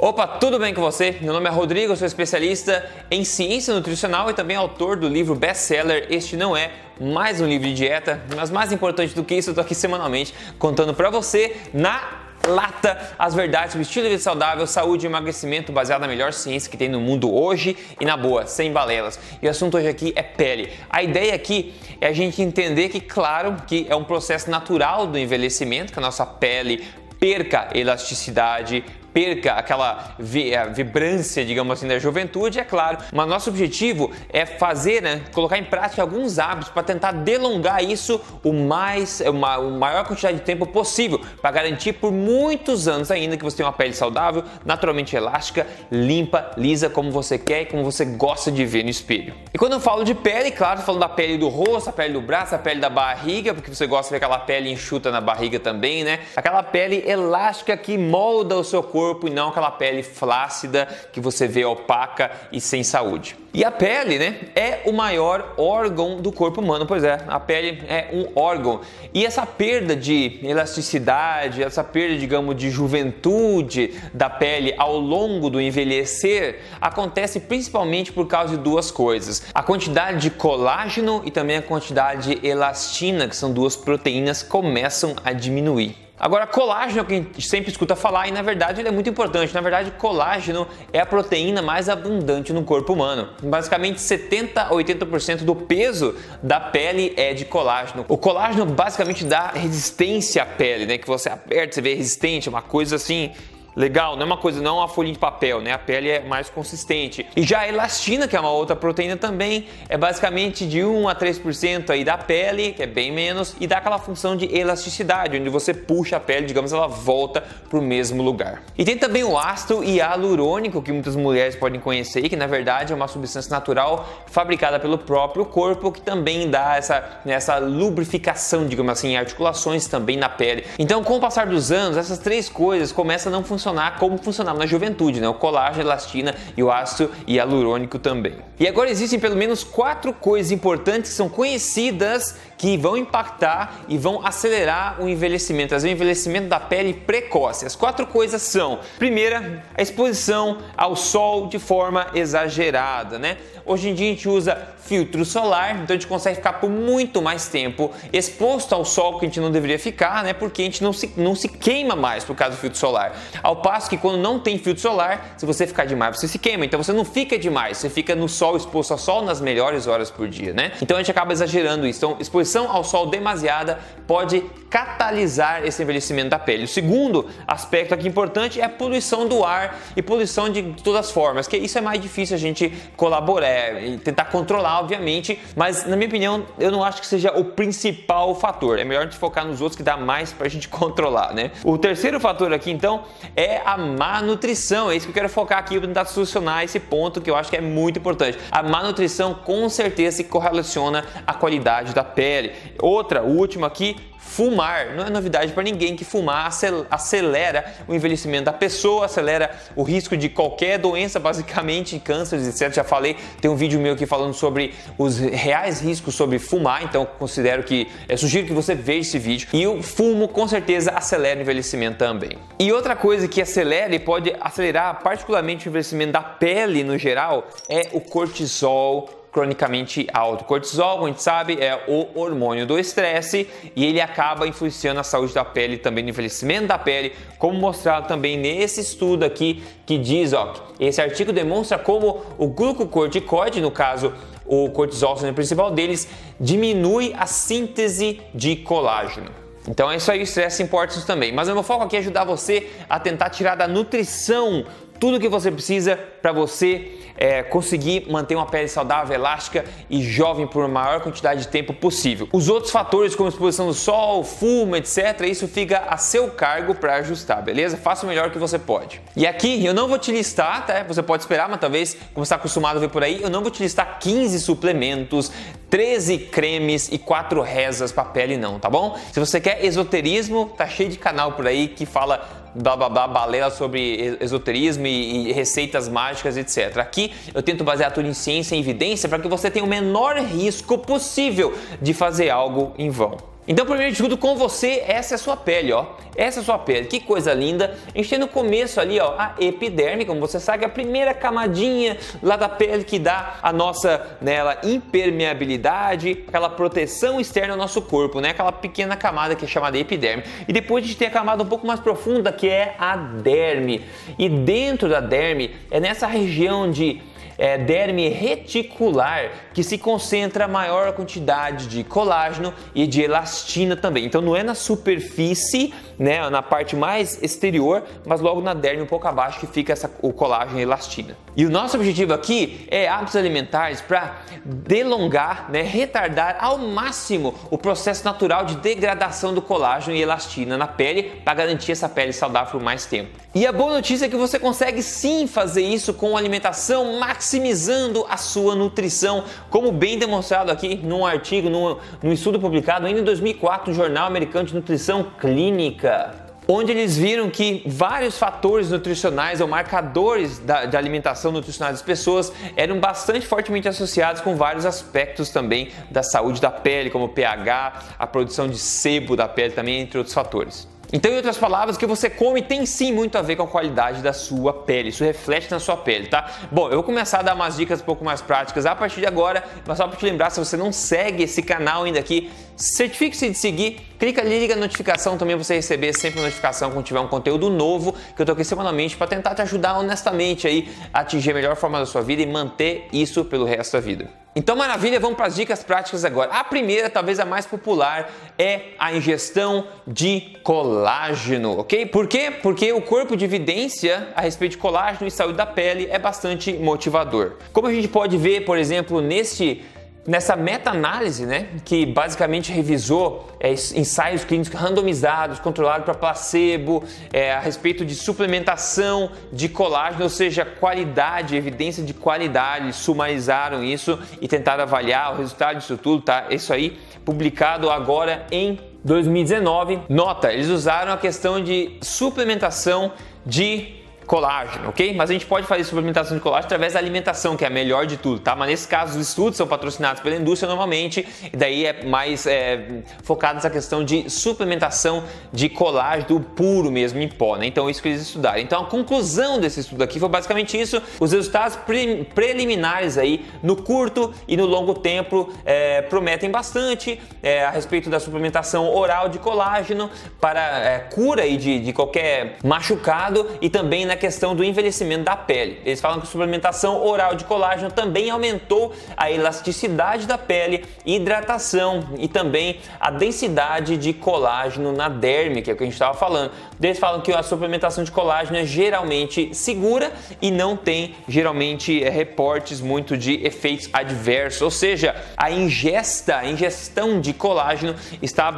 Opa, 0.00 0.28
tudo 0.28 0.60
bem 0.60 0.72
com 0.72 0.80
você? 0.80 1.16
Meu 1.20 1.32
nome 1.32 1.48
é 1.48 1.50
Rodrigo, 1.50 1.96
sou 1.96 2.06
especialista 2.06 2.88
em 3.10 3.24
ciência 3.24 3.74
nutricional 3.74 4.30
e 4.30 4.32
também 4.32 4.56
autor 4.56 4.96
do 4.96 5.08
livro 5.08 5.34
best-seller 5.34 6.06
Este 6.08 6.36
Não 6.36 6.56
É 6.56 6.70
Mais 7.00 7.40
um 7.40 7.46
Livro 7.48 7.66
de 7.66 7.74
Dieta. 7.74 8.22
Mas 8.36 8.48
mais 8.48 8.70
importante 8.70 9.12
do 9.12 9.24
que 9.24 9.34
isso, 9.34 9.50
eu 9.50 9.54
tô 9.56 9.60
aqui 9.60 9.74
semanalmente 9.74 10.32
contando 10.56 10.94
para 10.94 11.10
você 11.10 11.56
na 11.74 12.00
lata 12.46 13.12
as 13.18 13.34
verdades 13.34 13.72
sobre 13.72 13.82
estilo 13.82 14.04
de 14.04 14.10
vida 14.10 14.22
saudável, 14.22 14.64
saúde 14.68 15.04
e 15.04 15.08
emagrecimento 15.08 15.72
baseado 15.72 16.02
na 16.02 16.06
melhor 16.06 16.32
ciência 16.32 16.70
que 16.70 16.76
tem 16.76 16.88
no 16.88 17.00
mundo 17.00 17.34
hoje 17.34 17.76
e 18.00 18.04
na 18.04 18.16
boa, 18.16 18.46
sem 18.46 18.72
balelas. 18.72 19.18
E 19.42 19.48
o 19.48 19.50
assunto 19.50 19.78
hoje 19.78 19.88
aqui 19.88 20.12
é 20.14 20.22
pele. 20.22 20.72
A 20.88 21.02
ideia 21.02 21.34
aqui 21.34 21.74
é 22.00 22.06
a 22.06 22.12
gente 22.12 22.40
entender 22.40 22.88
que, 22.88 23.00
claro, 23.00 23.56
que 23.66 23.84
é 23.88 23.96
um 23.96 24.04
processo 24.04 24.48
natural 24.48 25.08
do 25.08 25.18
envelhecimento, 25.18 25.92
que 25.92 25.98
a 25.98 26.02
nossa 26.02 26.24
pele 26.24 26.86
perca 27.18 27.68
elasticidade, 27.74 28.84
perca 29.12 29.54
aquela 29.54 30.14
vibrância, 30.18 31.44
digamos 31.44 31.72
assim, 31.72 31.88
da 31.88 31.98
juventude, 31.98 32.58
é 32.58 32.64
claro. 32.64 32.98
Mas 33.12 33.28
nosso 33.28 33.50
objetivo 33.50 34.10
é 34.28 34.44
fazer, 34.44 35.02
né, 35.02 35.22
colocar 35.32 35.58
em 35.58 35.64
prática 35.64 36.02
alguns 36.02 36.38
hábitos 36.38 36.70
para 36.70 36.82
tentar 36.82 37.12
delongar 37.12 37.82
isso 37.82 38.20
o 38.44 38.52
mais, 38.52 39.20
uma, 39.20 39.58
uma 39.58 39.78
maior 39.78 40.06
quantidade 40.06 40.38
de 40.38 40.44
tempo 40.44 40.66
possível, 40.66 41.20
para 41.40 41.50
garantir 41.50 41.94
por 41.94 42.12
muitos 42.12 42.86
anos 42.86 43.10
ainda 43.10 43.36
que 43.36 43.44
você 43.44 43.56
tenha 43.56 43.66
uma 43.66 43.72
pele 43.72 43.92
saudável, 43.92 44.44
naturalmente 44.64 45.16
elástica, 45.16 45.66
limpa, 45.90 46.52
lisa, 46.56 46.90
como 46.90 47.10
você 47.10 47.38
quer 47.38 47.62
e 47.62 47.66
como 47.66 47.84
você 47.84 48.04
gosta 48.04 48.52
de 48.52 48.64
ver 48.64 48.82
no 48.82 48.90
espelho. 48.90 49.34
E 49.52 49.58
quando 49.58 49.72
eu 49.72 49.80
falo 49.80 50.04
de 50.04 50.14
pele, 50.14 50.50
claro, 50.50 50.80
falando 50.80 51.00
da 51.00 51.08
pele 51.08 51.38
do 51.38 51.48
rosto, 51.48 51.90
a 51.90 51.92
pele 51.92 52.12
do 52.12 52.20
braço, 52.20 52.54
a 52.54 52.58
pele 52.58 52.80
da 52.80 52.90
barriga, 52.90 53.54
porque 53.54 53.74
você 53.74 53.86
gosta 53.86 54.08
de 54.08 54.10
ver 54.10 54.16
aquela 54.24 54.38
pele 54.38 54.70
enxuta 54.70 55.10
na 55.10 55.20
barriga 55.20 55.58
também, 55.58 56.04
né? 56.04 56.20
Aquela 56.36 56.62
pele 56.62 57.02
elástica 57.06 57.76
que 57.76 57.96
molda 57.96 58.56
o 58.56 58.64
seu 58.64 58.82
corpo 58.82 58.97
corpo 58.98 59.28
e 59.28 59.30
não 59.30 59.50
aquela 59.50 59.70
pele 59.70 60.02
flácida 60.02 60.88
que 61.12 61.20
você 61.20 61.46
vê 61.46 61.64
opaca 61.64 62.32
e 62.50 62.60
sem 62.60 62.82
saúde. 62.82 63.36
E 63.54 63.64
a 63.64 63.70
pele, 63.70 64.18
né, 64.18 64.40
é 64.56 64.80
o 64.86 64.92
maior 64.92 65.54
órgão 65.56 66.20
do 66.20 66.32
corpo 66.32 66.60
humano, 66.60 66.84
pois 66.84 67.04
é, 67.04 67.24
a 67.28 67.38
pele 67.38 67.80
é 67.88 68.08
um 68.12 68.28
órgão. 68.34 68.80
E 69.14 69.24
essa 69.24 69.46
perda 69.46 69.94
de 69.94 70.40
elasticidade, 70.42 71.62
essa 71.62 71.84
perda, 71.84 72.18
digamos, 72.18 72.56
de 72.56 72.70
juventude 72.70 73.94
da 74.12 74.28
pele 74.28 74.74
ao 74.76 74.98
longo 74.98 75.48
do 75.48 75.60
envelhecer 75.60 76.60
acontece 76.80 77.38
principalmente 77.38 78.12
por 78.12 78.26
causa 78.26 78.56
de 78.56 78.62
duas 78.62 78.90
coisas: 78.90 79.44
a 79.54 79.62
quantidade 79.62 80.18
de 80.22 80.30
colágeno 80.30 81.22
e 81.24 81.30
também 81.30 81.56
a 81.56 81.62
quantidade 81.62 82.34
de 82.34 82.46
elastina, 82.46 83.28
que 83.28 83.36
são 83.36 83.52
duas 83.52 83.76
proteínas, 83.76 84.42
começam 84.42 85.14
a 85.24 85.32
diminuir. 85.32 86.07
Agora, 86.20 86.46
colágeno 86.46 86.98
é 86.98 87.02
o 87.02 87.04
que 87.04 87.14
a 87.14 87.16
gente 87.16 87.42
sempre 87.42 87.70
escuta 87.70 87.94
falar 87.94 88.28
e 88.28 88.32
na 88.32 88.42
verdade 88.42 88.80
ele 88.80 88.88
é 88.88 88.90
muito 88.90 89.08
importante. 89.08 89.54
Na 89.54 89.60
verdade, 89.60 89.92
colágeno 89.92 90.66
é 90.92 91.00
a 91.00 91.06
proteína 91.06 91.62
mais 91.62 91.88
abundante 91.88 92.52
no 92.52 92.64
corpo 92.64 92.92
humano. 92.92 93.28
Basicamente, 93.42 94.00
70 94.00 94.62
a 94.62 94.70
80% 94.70 95.44
do 95.44 95.54
peso 95.54 96.16
da 96.42 96.58
pele 96.58 97.14
é 97.16 97.32
de 97.34 97.44
colágeno. 97.44 98.04
O 98.08 98.18
colágeno 98.18 98.66
basicamente 98.66 99.24
dá 99.24 99.48
resistência 99.48 100.42
à 100.42 100.46
pele, 100.46 100.86
né? 100.86 100.98
Que 100.98 101.06
você 101.06 101.28
aperta, 101.28 101.74
você 101.74 101.80
vê 101.80 101.94
resistente, 101.94 102.48
uma 102.48 102.62
coisa 102.62 102.96
assim 102.96 103.32
legal, 103.78 104.16
não 104.16 104.22
é 104.22 104.24
uma 104.24 104.36
coisa, 104.36 104.60
não 104.60 104.78
é 104.78 104.80
uma 104.80 104.88
folha 104.88 105.12
de 105.12 105.18
papel, 105.18 105.60
né? 105.60 105.72
A 105.72 105.78
pele 105.78 106.10
é 106.10 106.20
mais 106.20 106.50
consistente. 106.50 107.24
E 107.36 107.44
já 107.44 107.60
a 107.60 107.68
elastina, 107.68 108.26
que 108.26 108.34
é 108.34 108.40
uma 108.40 108.50
outra 108.50 108.74
proteína 108.74 109.16
também, 109.16 109.68
é 109.88 109.96
basicamente 109.96 110.66
de 110.66 110.84
1 110.84 111.08
a 111.08 111.14
3% 111.14 111.90
aí 111.90 112.02
da 112.02 112.18
pele, 112.18 112.72
que 112.72 112.82
é 112.82 112.86
bem 112.88 113.12
menos, 113.12 113.54
e 113.60 113.68
dá 113.68 113.78
aquela 113.78 114.00
função 114.00 114.36
de 114.36 114.52
elasticidade, 114.52 115.38
onde 115.38 115.48
você 115.48 115.72
puxa 115.72 116.16
a 116.16 116.20
pele, 116.20 116.44
digamos, 116.44 116.72
ela 116.72 116.88
volta 116.88 117.40
para 117.40 117.78
o 117.78 117.82
mesmo 117.82 118.20
lugar. 118.20 118.64
E 118.76 118.84
tem 118.84 118.98
também 118.98 119.22
o 119.22 119.38
ácido 119.38 119.84
hialurônico, 119.84 120.82
que 120.82 120.90
muitas 120.90 121.14
mulheres 121.14 121.54
podem 121.54 121.80
conhecer, 121.80 122.28
que 122.28 122.34
na 122.34 122.48
verdade 122.48 122.92
é 122.92 122.96
uma 122.96 123.06
substância 123.06 123.48
natural 123.48 124.08
fabricada 124.26 124.80
pelo 124.80 124.98
próprio 124.98 125.44
corpo, 125.44 125.92
que 125.92 126.00
também 126.00 126.50
dá 126.50 126.76
essa, 126.76 127.20
essa 127.24 127.58
lubrificação, 127.58 128.66
digamos 128.66 128.90
assim, 128.90 129.16
articulações 129.16 129.86
também 129.86 130.16
na 130.16 130.28
pele. 130.28 130.64
Então, 130.80 131.04
com 131.04 131.16
o 131.16 131.20
passar 131.20 131.46
dos 131.46 131.70
anos, 131.70 131.96
essas 131.96 132.18
três 132.18 132.48
coisas 132.48 132.90
começam 132.90 133.32
a 133.32 133.36
não 133.36 133.44
funcionar 133.44 133.67
funcionar 133.68 133.98
como 133.98 134.18
funcionava 134.18 134.58
na 134.58 134.66
juventude, 134.66 135.20
né? 135.20 135.28
O 135.28 135.34
colágeno, 135.34 135.84
elastina 135.84 136.34
e 136.56 136.62
o 136.62 136.70
ácido 136.70 137.10
hialurônico 137.26 137.98
também. 137.98 138.36
E 138.58 138.66
agora 138.66 138.90
existem 138.90 139.20
pelo 139.20 139.36
menos 139.36 139.62
quatro 139.62 140.12
coisas 140.12 140.50
importantes 140.50 141.10
que 141.10 141.16
são 141.16 141.28
conhecidas 141.28 142.36
que 142.58 142.76
vão 142.76 142.96
impactar 142.96 143.80
e 143.88 143.96
vão 143.96 144.26
acelerar 144.26 145.00
o 145.00 145.08
envelhecimento, 145.08 145.74
o 145.74 145.86
envelhecimento 145.86 146.48
da 146.48 146.58
pele 146.58 146.92
precoce. 146.92 147.64
As 147.64 147.76
quatro 147.76 148.06
coisas 148.06 148.42
são: 148.42 148.80
primeira, 148.98 149.64
a 149.76 149.80
exposição 149.80 150.58
ao 150.76 150.96
sol 150.96 151.46
de 151.46 151.58
forma 151.58 152.08
exagerada, 152.14 153.18
né? 153.18 153.38
Hoje 153.64 153.90
em 153.90 153.94
dia 153.94 154.06
a 154.06 154.10
gente 154.10 154.28
usa 154.28 154.68
filtro 154.82 155.22
solar, 155.24 155.82
então 155.82 155.94
a 155.94 155.98
gente 155.98 156.06
consegue 156.06 156.36
ficar 156.36 156.54
por 156.54 156.70
muito 156.70 157.20
mais 157.20 157.48
tempo 157.48 157.92
exposto 158.10 158.74
ao 158.74 158.82
sol 158.82 159.18
que 159.18 159.26
a 159.26 159.28
gente 159.28 159.38
não 159.38 159.50
deveria 159.50 159.78
ficar, 159.78 160.24
né? 160.24 160.32
Porque 160.32 160.62
a 160.62 160.64
gente 160.64 160.82
não 160.82 160.92
se, 160.92 161.12
não 161.18 161.34
se 161.34 161.48
queima 161.48 161.94
mais 161.94 162.24
por 162.24 162.34
causa 162.34 162.56
do 162.56 162.60
filtro 162.60 162.78
solar. 162.78 163.14
Ao 163.42 163.56
passo 163.56 163.90
que 163.90 163.98
quando 163.98 164.16
não 164.18 164.40
tem 164.40 164.58
filtro 164.58 164.80
solar, 164.80 165.34
se 165.36 165.44
você 165.44 165.66
ficar 165.66 165.84
demais, 165.84 166.18
você 166.18 166.26
se 166.26 166.38
queima. 166.38 166.64
Então 166.64 166.82
você 166.82 166.94
não 166.94 167.04
fica 167.04 167.38
demais, 167.38 167.76
você 167.76 167.90
fica 167.90 168.16
no 168.16 168.28
sol, 168.28 168.56
exposto 168.56 168.92
ao 168.92 168.98
sol 168.98 169.22
nas 169.22 169.38
melhores 169.38 169.86
horas 169.86 170.10
por 170.10 170.26
dia, 170.28 170.54
né? 170.54 170.72
Então 170.80 170.96
a 170.96 171.00
gente 171.00 171.10
acaba 171.10 171.32
exagerando 171.32 171.86
isso. 171.86 171.98
Então, 171.98 172.16
exposição 172.18 172.47
ao 172.56 172.84
sol 172.84 173.06
demasiada 173.06 173.78
pode 174.06 174.42
catalisar 174.70 175.64
esse 175.64 175.82
envelhecimento 175.82 176.30
da 176.30 176.38
pele. 176.38 176.64
O 176.64 176.68
segundo 176.68 177.26
aspecto 177.46 177.94
aqui 177.94 178.06
importante 178.06 178.60
é 178.60 178.64
a 178.64 178.68
poluição 178.68 179.26
do 179.26 179.44
ar 179.44 179.78
e 179.96 180.02
poluição 180.02 180.50
de 180.50 180.62
todas 180.82 181.06
as 181.06 181.10
formas, 181.10 181.48
que 181.48 181.56
isso 181.56 181.78
é 181.78 181.80
mais 181.80 182.00
difícil 182.00 182.36
a 182.36 182.38
gente 182.38 182.72
colaborar 182.96 183.82
e 183.82 183.98
tentar 183.98 184.26
controlar, 184.26 184.80
obviamente, 184.80 185.38
mas 185.56 185.86
na 185.86 185.96
minha 185.96 186.08
opinião, 186.08 186.44
eu 186.58 186.70
não 186.70 186.84
acho 186.84 187.00
que 187.00 187.06
seja 187.06 187.32
o 187.32 187.44
principal 187.44 188.34
fator. 188.34 188.78
É 188.78 188.84
melhor 188.84 189.02
a 189.02 189.04
gente 189.04 189.16
focar 189.16 189.46
nos 189.46 189.60
outros 189.60 189.76
que 189.76 189.82
dá 189.82 189.96
mais 189.96 190.32
pra 190.32 190.48
gente 190.48 190.68
controlar, 190.68 191.34
né? 191.34 191.50
O 191.64 191.78
terceiro 191.78 192.20
fator 192.20 192.52
aqui 192.52 192.70
então 192.70 193.04
é 193.34 193.60
a 193.64 193.76
má 193.76 194.20
nutrição. 194.22 194.90
É 194.90 194.96
isso 194.96 195.06
que 195.06 195.10
eu 195.10 195.14
quero 195.14 195.28
focar 195.28 195.58
aqui 195.58 195.78
para 195.78 195.86
tentar 195.86 196.04
solucionar 196.06 196.64
esse 196.64 196.78
ponto 196.78 197.20
que 197.20 197.30
eu 197.30 197.36
acho 197.36 197.50
que 197.50 197.56
é 197.56 197.60
muito 197.60 197.98
importante. 197.98 198.38
A 198.50 198.62
má 198.62 198.82
nutrição 198.82 199.34
com 199.34 199.68
certeza 199.68 200.18
se 200.18 200.24
correlaciona 200.24 201.04
à 201.26 201.34
qualidade 201.34 201.94
da 201.94 202.04
pele. 202.04 202.37
Outra, 202.78 203.22
última 203.22 203.66
aqui, 203.66 203.96
Fumar 204.28 204.94
não 204.94 205.06
é 205.06 205.10
novidade 205.10 205.52
para 205.52 205.62
ninguém 205.62 205.96
que 205.96 206.04
fumar 206.04 206.50
acelera 206.90 207.64
o 207.88 207.94
envelhecimento 207.94 208.44
da 208.44 208.52
pessoa, 208.52 209.06
acelera 209.06 209.50
o 209.74 209.82
risco 209.82 210.16
de 210.16 210.28
qualquer 210.28 210.78
doença, 210.78 211.18
basicamente 211.18 211.98
cânceres, 212.04 212.46
etc. 212.46 212.74
Já 212.74 212.84
falei, 212.84 213.16
tem 213.40 213.50
um 213.50 213.56
vídeo 213.56 213.80
meu 213.80 213.94
aqui 213.94 214.06
falando 214.06 214.34
sobre 214.34 214.74
os 214.98 215.18
reais 215.18 215.80
riscos 215.80 216.14
sobre 216.14 216.38
fumar, 216.38 216.84
então 216.84 217.06
considero 217.18 217.62
que 217.62 217.88
é 218.08 218.16
sugiro 218.16 218.46
que 218.46 218.52
você 218.52 218.74
veja 218.74 219.00
esse 219.00 219.18
vídeo. 219.18 219.48
E 219.52 219.66
o 219.66 219.82
fumo 219.82 220.28
com 220.28 220.46
certeza 220.46 220.90
acelera 220.90 221.38
o 221.38 221.42
envelhecimento 221.42 221.96
também. 221.96 222.36
E 222.58 222.70
outra 222.70 222.94
coisa 222.94 223.26
que 223.26 223.40
acelera 223.40 223.94
e 223.94 223.98
pode 223.98 224.34
acelerar 224.40 225.02
particularmente 225.02 225.66
o 225.66 225.70
envelhecimento 225.70 226.12
da 226.12 226.22
pele 226.22 226.84
no 226.84 226.98
geral 226.98 227.48
é 227.68 227.88
o 227.92 228.00
cortisol 228.00 229.17
cronicamente 229.32 230.06
alto. 230.12 230.44
Cortisol, 230.44 231.04
a 231.04 231.08
gente 231.08 231.22
sabe, 231.22 231.58
é 231.60 231.84
o 231.86 232.18
hormônio 232.18 232.66
do 232.66 232.78
estresse 232.78 233.48
e 233.76 233.84
ele 233.84 234.00
acaba 234.00 234.46
influenciando 234.46 235.00
a 235.00 235.04
saúde 235.04 235.34
da 235.34 235.44
pele 235.44 235.78
também 235.78 236.02
no 236.04 236.10
envelhecimento 236.10 236.66
da 236.66 236.78
pele, 236.78 237.12
como 237.38 237.58
mostrado 237.58 238.08
também 238.08 238.36
nesse 238.36 238.80
estudo 238.80 239.24
aqui 239.24 239.62
que 239.86 239.98
diz, 239.98 240.32
ó, 240.32 240.54
esse 240.80 241.00
artigo 241.00 241.32
demonstra 241.32 241.78
como 241.78 242.22
o 242.38 242.48
glucocorticoide, 242.48 243.60
no 243.60 243.70
caso 243.70 244.12
o 244.44 244.70
cortisol, 244.70 245.16
sendo 245.16 245.32
o 245.32 245.34
principal 245.34 245.70
deles, 245.70 246.08
diminui 246.40 247.14
a 247.16 247.26
síntese 247.26 248.20
de 248.34 248.56
colágeno. 248.56 249.30
Então 249.68 249.90
é 249.90 249.96
isso 249.96 250.10
aí, 250.10 250.20
o 250.20 250.22
estresse 250.22 250.62
importa 250.62 250.96
isso 250.96 251.06
também. 251.06 251.30
Mas 251.30 251.46
o 251.46 251.52
meu 251.52 251.62
foco 251.62 251.84
aqui 251.84 251.96
é 251.96 251.98
ajudar 251.98 252.24
você 252.24 252.70
a 252.88 252.98
tentar 252.98 253.28
tirar 253.28 253.54
da 253.54 253.68
nutrição 253.68 254.64
tudo 254.98 255.20
que 255.20 255.28
você 255.28 255.50
precisa 255.50 255.96
para 255.96 256.32
você 256.32 256.92
é, 257.18 257.42
conseguir 257.42 258.06
manter 258.08 258.36
uma 258.36 258.46
pele 258.46 258.68
saudável, 258.68 259.14
elástica 259.14 259.64
e 259.90 260.02
jovem 260.02 260.46
por 260.46 260.64
uma 260.64 260.68
maior 260.68 261.00
quantidade 261.00 261.42
de 261.42 261.48
tempo 261.48 261.74
possível. 261.74 262.28
Os 262.32 262.48
outros 262.48 262.70
fatores, 262.70 263.14
como 263.14 263.28
exposição 263.28 263.66
do 263.66 263.74
sol, 263.74 264.22
fumo, 264.22 264.76
etc., 264.76 265.22
isso 265.28 265.48
fica 265.48 265.80
a 265.88 265.96
seu 265.96 266.28
cargo 266.30 266.74
para 266.74 266.94
ajustar, 266.96 267.42
beleza? 267.42 267.76
Faça 267.76 268.06
o 268.06 268.08
melhor 268.08 268.30
que 268.30 268.38
você 268.38 268.58
pode. 268.58 269.00
E 269.16 269.26
aqui 269.26 269.64
eu 269.64 269.74
não 269.74 269.88
vou 269.88 269.98
te 269.98 270.12
listar, 270.12 270.64
tá? 270.64 270.84
Você 270.84 271.02
pode 271.02 271.24
esperar, 271.24 271.48
mas 271.48 271.60
talvez, 271.60 271.96
como 272.14 272.22
está 272.22 272.36
acostumado 272.36 272.76
a 272.76 272.80
ver 272.80 272.88
por 272.88 273.02
aí, 273.02 273.20
eu 273.20 273.30
não 273.30 273.42
vou 273.42 273.50
te 273.50 273.62
listar 273.62 273.98
15 273.98 274.38
suplementos, 274.40 275.32
13 275.68 276.18
cremes 276.18 276.88
e 276.90 276.98
4 276.98 277.42
rezas 277.42 277.90
para 277.90 278.04
pele, 278.04 278.36
não, 278.36 278.58
tá 278.58 278.70
bom? 278.70 278.98
Se 279.12 279.18
você 279.18 279.40
quer 279.40 279.64
esoterismo, 279.64 280.52
tá 280.56 280.66
cheio 280.66 280.88
de 280.88 280.98
canal 280.98 281.32
por 281.32 281.46
aí 281.46 281.68
que 281.68 281.84
fala 281.84 282.47
blá 282.54 282.76
blá 282.76 282.88
blá, 282.88 283.06
balela 283.06 283.50
sobre 283.50 284.18
esoterismo 284.20 284.86
e, 284.86 285.28
e, 285.28 285.32
receitas 285.32 285.88
mágicas, 285.88 286.36
etc. 286.36 286.78
Aqui 286.78 287.12
eu 287.34 287.42
tento 287.42 287.64
basear 287.64 287.92
tudo 287.92 288.08
em 288.08 288.14
ciência 288.14 288.54
e 288.56 288.60
evidência 288.60 289.08
para 289.08 289.18
que 289.18 289.28
você 289.28 289.50
tenha 289.50 289.64
o 289.64 289.68
menor 289.68 290.16
risco 290.16 290.78
possível 290.78 291.56
de 291.80 291.94
fazer 291.94 292.30
algo 292.30 292.72
em 292.78 292.90
vão. 292.90 293.37
Então, 293.50 293.64
primeiro 293.64 293.92
de 293.92 293.96
tudo, 293.96 294.18
com 294.18 294.36
você, 294.36 294.84
essa 294.86 295.14
é 295.14 295.16
a 295.16 295.18
sua 295.18 295.34
pele, 295.34 295.72
ó. 295.72 295.86
Essa 296.14 296.40
é 296.40 296.42
a 296.42 296.44
sua 296.44 296.58
pele, 296.58 296.86
que 296.86 297.00
coisa 297.00 297.32
linda. 297.32 297.74
A 297.94 297.96
gente 297.96 298.10
tem 298.10 298.18
no 298.18 298.28
começo 298.28 298.78
ali, 298.78 299.00
ó, 299.00 299.14
a 299.16 299.36
epiderme, 299.40 300.04
como 300.04 300.20
você 300.20 300.38
sabe, 300.38 300.66
a 300.66 300.68
primeira 300.68 301.14
camadinha 301.14 301.96
lá 302.22 302.36
da 302.36 302.46
pele 302.46 302.84
que 302.84 302.98
dá 302.98 303.38
a 303.42 303.50
nossa, 303.50 304.18
nela, 304.20 304.58
impermeabilidade, 304.62 306.24
aquela 306.28 306.50
proteção 306.50 307.18
externa 307.18 307.54
ao 307.54 307.58
nosso 307.58 307.80
corpo, 307.80 308.20
né? 308.20 308.30
Aquela 308.30 308.52
pequena 308.52 308.96
camada 308.96 309.34
que 309.34 309.46
é 309.46 309.48
chamada 309.48 309.78
epiderme. 309.78 310.24
E 310.46 310.52
depois 310.52 310.84
a 310.84 310.86
gente 310.86 310.98
tem 310.98 311.08
a 311.08 311.10
camada 311.10 311.42
um 311.42 311.46
pouco 311.46 311.66
mais 311.66 311.80
profunda, 311.80 312.30
que 312.30 312.46
é 312.46 312.74
a 312.78 312.96
derme. 312.96 313.82
E 314.18 314.28
dentro 314.28 314.90
da 314.90 315.00
derme, 315.00 315.56
é 315.70 315.80
nessa 315.80 316.06
região 316.06 316.70
de 316.70 317.00
é, 317.38 317.56
derme 317.56 318.08
reticular 318.08 319.30
que 319.54 319.62
se 319.62 319.78
concentra 319.78 320.44
a 320.44 320.48
maior 320.48 320.92
quantidade 320.92 321.68
de 321.68 321.84
colágeno 321.84 322.52
e 322.74 322.86
de 322.86 323.02
elastina 323.02 323.76
também. 323.76 324.04
Então 324.04 324.20
não 324.20 324.36
é 324.36 324.42
na 324.42 324.54
superfície, 324.54 325.72
né, 325.98 326.28
na 326.28 326.42
parte 326.42 326.74
mais 326.74 327.22
exterior, 327.22 327.84
mas 328.04 328.20
logo 328.20 328.40
na 328.40 328.54
derme 328.54 328.82
um 328.82 328.86
pouco 328.86 329.06
abaixo 329.06 329.40
que 329.40 329.46
fica 329.46 329.72
essa, 329.72 329.90
o 330.02 330.12
colágeno 330.12 330.58
e 330.58 330.62
elastina. 330.62 331.16
E 331.36 331.46
o 331.46 331.50
nosso 331.50 331.76
objetivo 331.76 332.12
aqui 332.12 332.66
é 332.68 332.88
hábitos 332.88 333.14
alimentares 333.14 333.80
para 333.80 334.16
delongar, 334.44 335.48
né, 335.50 335.62
retardar 335.62 336.36
ao 336.40 336.58
máximo 336.58 337.34
o 337.50 337.56
processo 337.56 338.04
natural 338.04 338.44
de 338.44 338.56
degradação 338.56 339.32
do 339.32 339.40
colágeno 339.40 339.96
e 339.96 340.02
elastina 340.02 340.56
na 340.56 340.66
pele 340.66 341.04
para 341.24 341.34
garantir 341.34 341.72
essa 341.72 341.88
pele 341.88 342.12
saudável 342.12 342.52
por 342.52 342.62
mais 342.62 342.86
tempo. 342.86 343.10
E 343.34 343.46
a 343.46 343.52
boa 343.52 343.74
notícia 343.74 344.06
é 344.06 344.08
que 344.08 344.16
você 344.16 344.38
consegue 344.38 344.82
sim 344.82 345.26
fazer 345.26 345.62
isso 345.62 345.94
com 345.94 346.16
alimentação, 346.16 346.98
maximizando 347.28 348.06
a 348.08 348.16
sua 348.16 348.54
nutrição, 348.54 349.24
como 349.50 349.70
bem 349.70 349.98
demonstrado 349.98 350.50
aqui 350.50 350.76
num 350.76 351.04
artigo, 351.04 351.50
num, 351.50 351.76
num 352.02 352.12
estudo 352.12 352.40
publicado 352.40 352.86
ainda 352.86 353.00
em 353.00 353.04
2004 353.04 353.70
no 353.70 353.76
Jornal 353.76 354.06
Americano 354.06 354.46
de 354.46 354.54
Nutrição 354.54 355.06
Clínica 355.18 356.26
onde 356.50 356.72
eles 356.72 356.96
viram 356.96 357.28
que 357.28 357.62
vários 357.66 358.16
fatores 358.16 358.70
nutricionais 358.70 359.42
ou 359.42 359.46
marcadores 359.46 360.38
da, 360.38 360.64
de 360.64 360.78
alimentação 360.78 361.30
nutricional 361.30 361.70
das 361.70 361.82
pessoas 361.82 362.32
eram 362.56 362.80
bastante 362.80 363.26
fortemente 363.26 363.68
associados 363.68 364.22
com 364.22 364.34
vários 364.34 364.64
aspectos 364.64 365.28
também 365.28 365.68
da 365.90 366.02
saúde 366.02 366.40
da 366.40 366.50
pele, 366.50 366.88
como 366.88 367.04
o 367.04 367.08
pH, 367.10 367.82
a 367.98 368.06
produção 368.06 368.48
de 368.48 368.56
sebo 368.56 369.14
da 369.14 369.28
pele 369.28 369.52
também, 369.52 369.78
entre 369.80 369.98
outros 369.98 370.14
fatores. 370.14 370.66
Então, 370.90 371.12
em 371.12 371.16
outras 371.16 371.36
palavras, 371.36 371.76
o 371.76 371.78
que 371.78 371.86
você 371.86 372.08
come 372.08 372.40
tem 372.40 372.64
sim 372.64 372.92
muito 372.92 373.18
a 373.18 373.22
ver 373.22 373.36
com 373.36 373.42
a 373.42 373.46
qualidade 373.46 374.00
da 374.00 374.14
sua 374.14 374.54
pele. 374.54 374.88
Isso 374.88 375.04
reflete 375.04 375.50
na 375.50 375.60
sua 375.60 375.76
pele, 375.76 376.06
tá? 376.06 376.30
Bom, 376.50 376.68
eu 376.68 376.76
vou 376.76 376.82
começar 376.82 377.18
a 377.18 377.22
dar 377.22 377.34
umas 377.34 377.56
dicas 377.56 377.82
um 377.82 377.84
pouco 377.84 378.02
mais 378.02 378.22
práticas 378.22 378.64
a 378.64 378.74
partir 378.74 379.00
de 379.00 379.06
agora, 379.06 379.44
mas 379.66 379.76
só 379.76 379.86
para 379.86 379.98
te 379.98 380.04
lembrar, 380.04 380.30
se 380.30 380.38
você 380.38 380.56
não 380.56 380.72
segue 380.72 381.24
esse 381.24 381.42
canal 381.42 381.82
ainda 381.82 381.98
aqui, 381.98 382.30
certifique-se 382.58 383.30
de 383.30 383.38
seguir, 383.38 383.80
clica 383.98 384.20
ali, 384.20 384.40
liga 384.40 384.54
a 384.54 384.56
notificação 384.56 385.16
também 385.16 385.36
para 385.36 385.44
você 385.44 385.54
receber 385.54 385.92
sempre 385.92 386.20
notificação 386.20 386.72
quando 386.72 386.84
tiver 386.84 387.00
um 387.00 387.06
conteúdo 387.06 387.48
novo 387.48 387.94
que 388.16 388.20
eu 388.20 388.26
tô 388.26 388.32
aqui 388.32 388.44
semanalmente 388.44 388.96
para 388.96 389.06
tentar 389.06 389.34
te 389.34 389.42
ajudar 389.42 389.78
honestamente 389.78 390.46
aí 390.46 390.68
a 390.92 391.00
atingir 391.00 391.30
a 391.30 391.34
melhor 391.34 391.54
forma 391.54 391.78
da 391.78 391.86
sua 391.86 392.02
vida 392.02 392.20
e 392.20 392.26
manter 392.26 392.88
isso 392.92 393.24
pelo 393.24 393.44
resto 393.44 393.74
da 393.74 393.80
vida. 393.80 394.10
Então, 394.34 394.54
maravilha, 394.54 395.00
vamos 395.00 395.16
para 395.16 395.26
as 395.26 395.34
dicas 395.34 395.64
práticas 395.64 396.04
agora. 396.04 396.30
A 396.30 396.44
primeira, 396.44 396.88
talvez 396.88 397.18
a 397.18 397.24
mais 397.24 397.44
popular, 397.44 398.08
é 398.38 398.60
a 398.78 398.92
ingestão 398.92 399.66
de 399.84 400.36
colágeno, 400.44 401.58
ok? 401.58 401.86
Por 401.86 402.06
quê? 402.06 402.30
Porque 402.42 402.72
o 402.72 402.80
corpo 402.80 403.16
de 403.16 403.24
evidência 403.24 404.08
a 404.14 404.20
respeito 404.20 404.52
de 404.52 404.58
colágeno 404.58 405.08
e 405.08 405.10
saúde 405.10 405.36
da 405.36 405.46
pele 405.46 405.88
é 405.90 405.98
bastante 405.98 406.52
motivador. 406.52 407.32
Como 407.52 407.66
a 407.66 407.72
gente 407.72 407.88
pode 407.88 408.16
ver, 408.16 408.44
por 408.44 408.58
exemplo, 408.58 409.00
neste 409.00 409.64
nessa 410.08 410.34
meta-análise, 410.34 411.26
né, 411.26 411.48
que 411.66 411.84
basicamente 411.84 412.50
revisou 412.50 413.28
é, 413.38 413.52
ensaios 413.52 414.24
clínicos 414.24 414.58
randomizados, 414.58 415.38
controlados 415.38 415.84
para 415.84 415.92
placebo, 415.92 416.82
é, 417.12 417.34
a 417.34 417.40
respeito 417.40 417.84
de 417.84 417.94
suplementação 417.94 419.10
de 419.30 419.50
colágeno, 419.50 420.04
ou 420.04 420.08
seja, 420.08 420.46
qualidade, 420.46 421.36
evidência 421.36 421.84
de 421.84 421.92
qualidade, 421.92 422.72
sumarizaram 422.72 423.62
isso 423.62 423.98
e 424.18 424.26
tentaram 424.26 424.62
avaliar 424.62 425.12
o 425.12 425.18
resultado 425.18 425.58
disso 425.58 425.76
tudo, 425.76 426.00
tá? 426.00 426.28
Isso 426.30 426.54
aí 426.54 426.78
publicado 427.04 427.70
agora 427.70 428.26
em 428.32 428.58
2019. 428.82 429.80
Nota, 429.90 430.32
eles 430.32 430.48
usaram 430.48 430.90
a 430.90 430.96
questão 430.96 431.44
de 431.44 431.76
suplementação 431.82 432.92
de 433.26 433.76
colágeno, 434.08 434.70
ok? 434.70 434.94
Mas 434.94 435.10
a 435.10 435.12
gente 435.12 435.26
pode 435.26 435.46
fazer 435.46 435.64
suplementação 435.64 436.16
de 436.16 436.22
colágeno 436.22 436.46
através 436.46 436.72
da 436.72 436.78
alimentação, 436.78 437.36
que 437.36 437.44
é 437.44 437.46
a 437.46 437.50
melhor 437.50 437.84
de 437.84 437.98
tudo, 437.98 438.18
tá? 438.18 438.34
Mas 438.34 438.48
nesse 438.48 438.66
caso, 438.66 438.98
os 438.98 439.08
estudos 439.08 439.36
são 439.36 439.46
patrocinados 439.46 440.00
pela 440.00 440.16
indústria 440.16 440.48
normalmente, 440.48 441.06
e 441.30 441.36
daí 441.36 441.66
é 441.66 441.84
mais 441.84 442.26
é, 442.26 442.82
focado 443.04 443.34
nessa 443.34 443.50
questão 443.50 443.84
de 443.84 444.08
suplementação 444.08 445.04
de 445.30 445.50
colágeno 445.50 446.20
puro 446.20 446.70
mesmo, 446.70 447.00
em 447.00 447.08
pó, 447.08 447.36
né? 447.36 447.46
Então, 447.46 447.68
isso 447.68 447.82
que 447.82 447.88
eles 447.88 448.00
estudaram. 448.00 448.38
Então, 448.38 448.62
a 448.62 448.66
conclusão 448.66 449.38
desse 449.38 449.60
estudo 449.60 449.84
aqui 449.84 450.00
foi 450.00 450.08
basicamente 450.08 450.58
isso: 450.58 450.82
os 450.98 451.12
resultados 451.12 451.56
pre 451.56 452.08
preliminares 452.14 452.96
aí 452.96 453.26
no 453.42 453.56
curto 453.56 454.14
e 454.26 454.36
no 454.36 454.46
longo 454.46 454.72
tempo 454.72 455.30
é, 455.44 455.82
prometem 455.82 456.30
bastante 456.30 456.98
é, 457.22 457.44
a 457.44 457.50
respeito 457.50 457.90
da 457.90 458.00
suplementação 458.00 458.74
oral 458.74 459.10
de 459.10 459.18
colágeno 459.18 459.90
para 460.18 460.40
é, 460.40 460.78
cura 460.78 461.22
aí 461.22 461.36
de, 461.36 461.60
de 461.60 461.72
qualquer 461.74 462.38
machucado 462.42 463.28
e 463.42 463.50
também 463.50 463.84
na 463.84 463.97
questão 463.98 464.34
do 464.34 464.42
envelhecimento 464.42 465.04
da 465.04 465.16
pele. 465.16 465.60
Eles 465.64 465.80
falam 465.80 466.00
que 466.00 466.06
a 466.06 466.10
suplementação 466.10 466.82
oral 466.84 467.14
de 467.14 467.24
colágeno 467.24 467.70
também 467.70 468.08
aumentou 468.08 468.72
a 468.96 469.10
elasticidade 469.10 470.06
da 470.06 470.16
pele, 470.16 470.64
hidratação 470.86 471.84
e 471.98 472.08
também 472.08 472.60
a 472.80 472.90
densidade 472.90 473.76
de 473.76 473.92
colágeno 473.92 474.72
na 474.72 474.88
derme, 474.88 475.42
que 475.42 475.50
é 475.50 475.54
o 475.54 475.56
que 475.56 475.64
a 475.64 475.66
gente 475.66 475.74
estava 475.74 475.94
falando. 475.94 476.30
Eles 476.60 476.78
falam 476.78 477.00
que 477.00 477.12
a 477.12 477.22
suplementação 477.22 477.84
de 477.84 477.90
colágeno 477.90 478.38
é 478.38 478.44
geralmente 478.44 479.34
segura 479.34 479.92
e 480.22 480.30
não 480.30 480.56
tem 480.56 480.94
geralmente 481.06 481.82
é, 481.82 481.90
reportes 481.90 482.60
muito 482.60 482.96
de 482.96 483.24
efeitos 483.26 483.68
adversos, 483.72 484.42
ou 484.42 484.50
seja, 484.50 484.94
a 485.16 485.30
ingesta, 485.30 486.16
a 486.16 486.26
ingestão 486.26 487.00
de 487.00 487.12
colágeno 487.12 487.74
está 488.00 488.30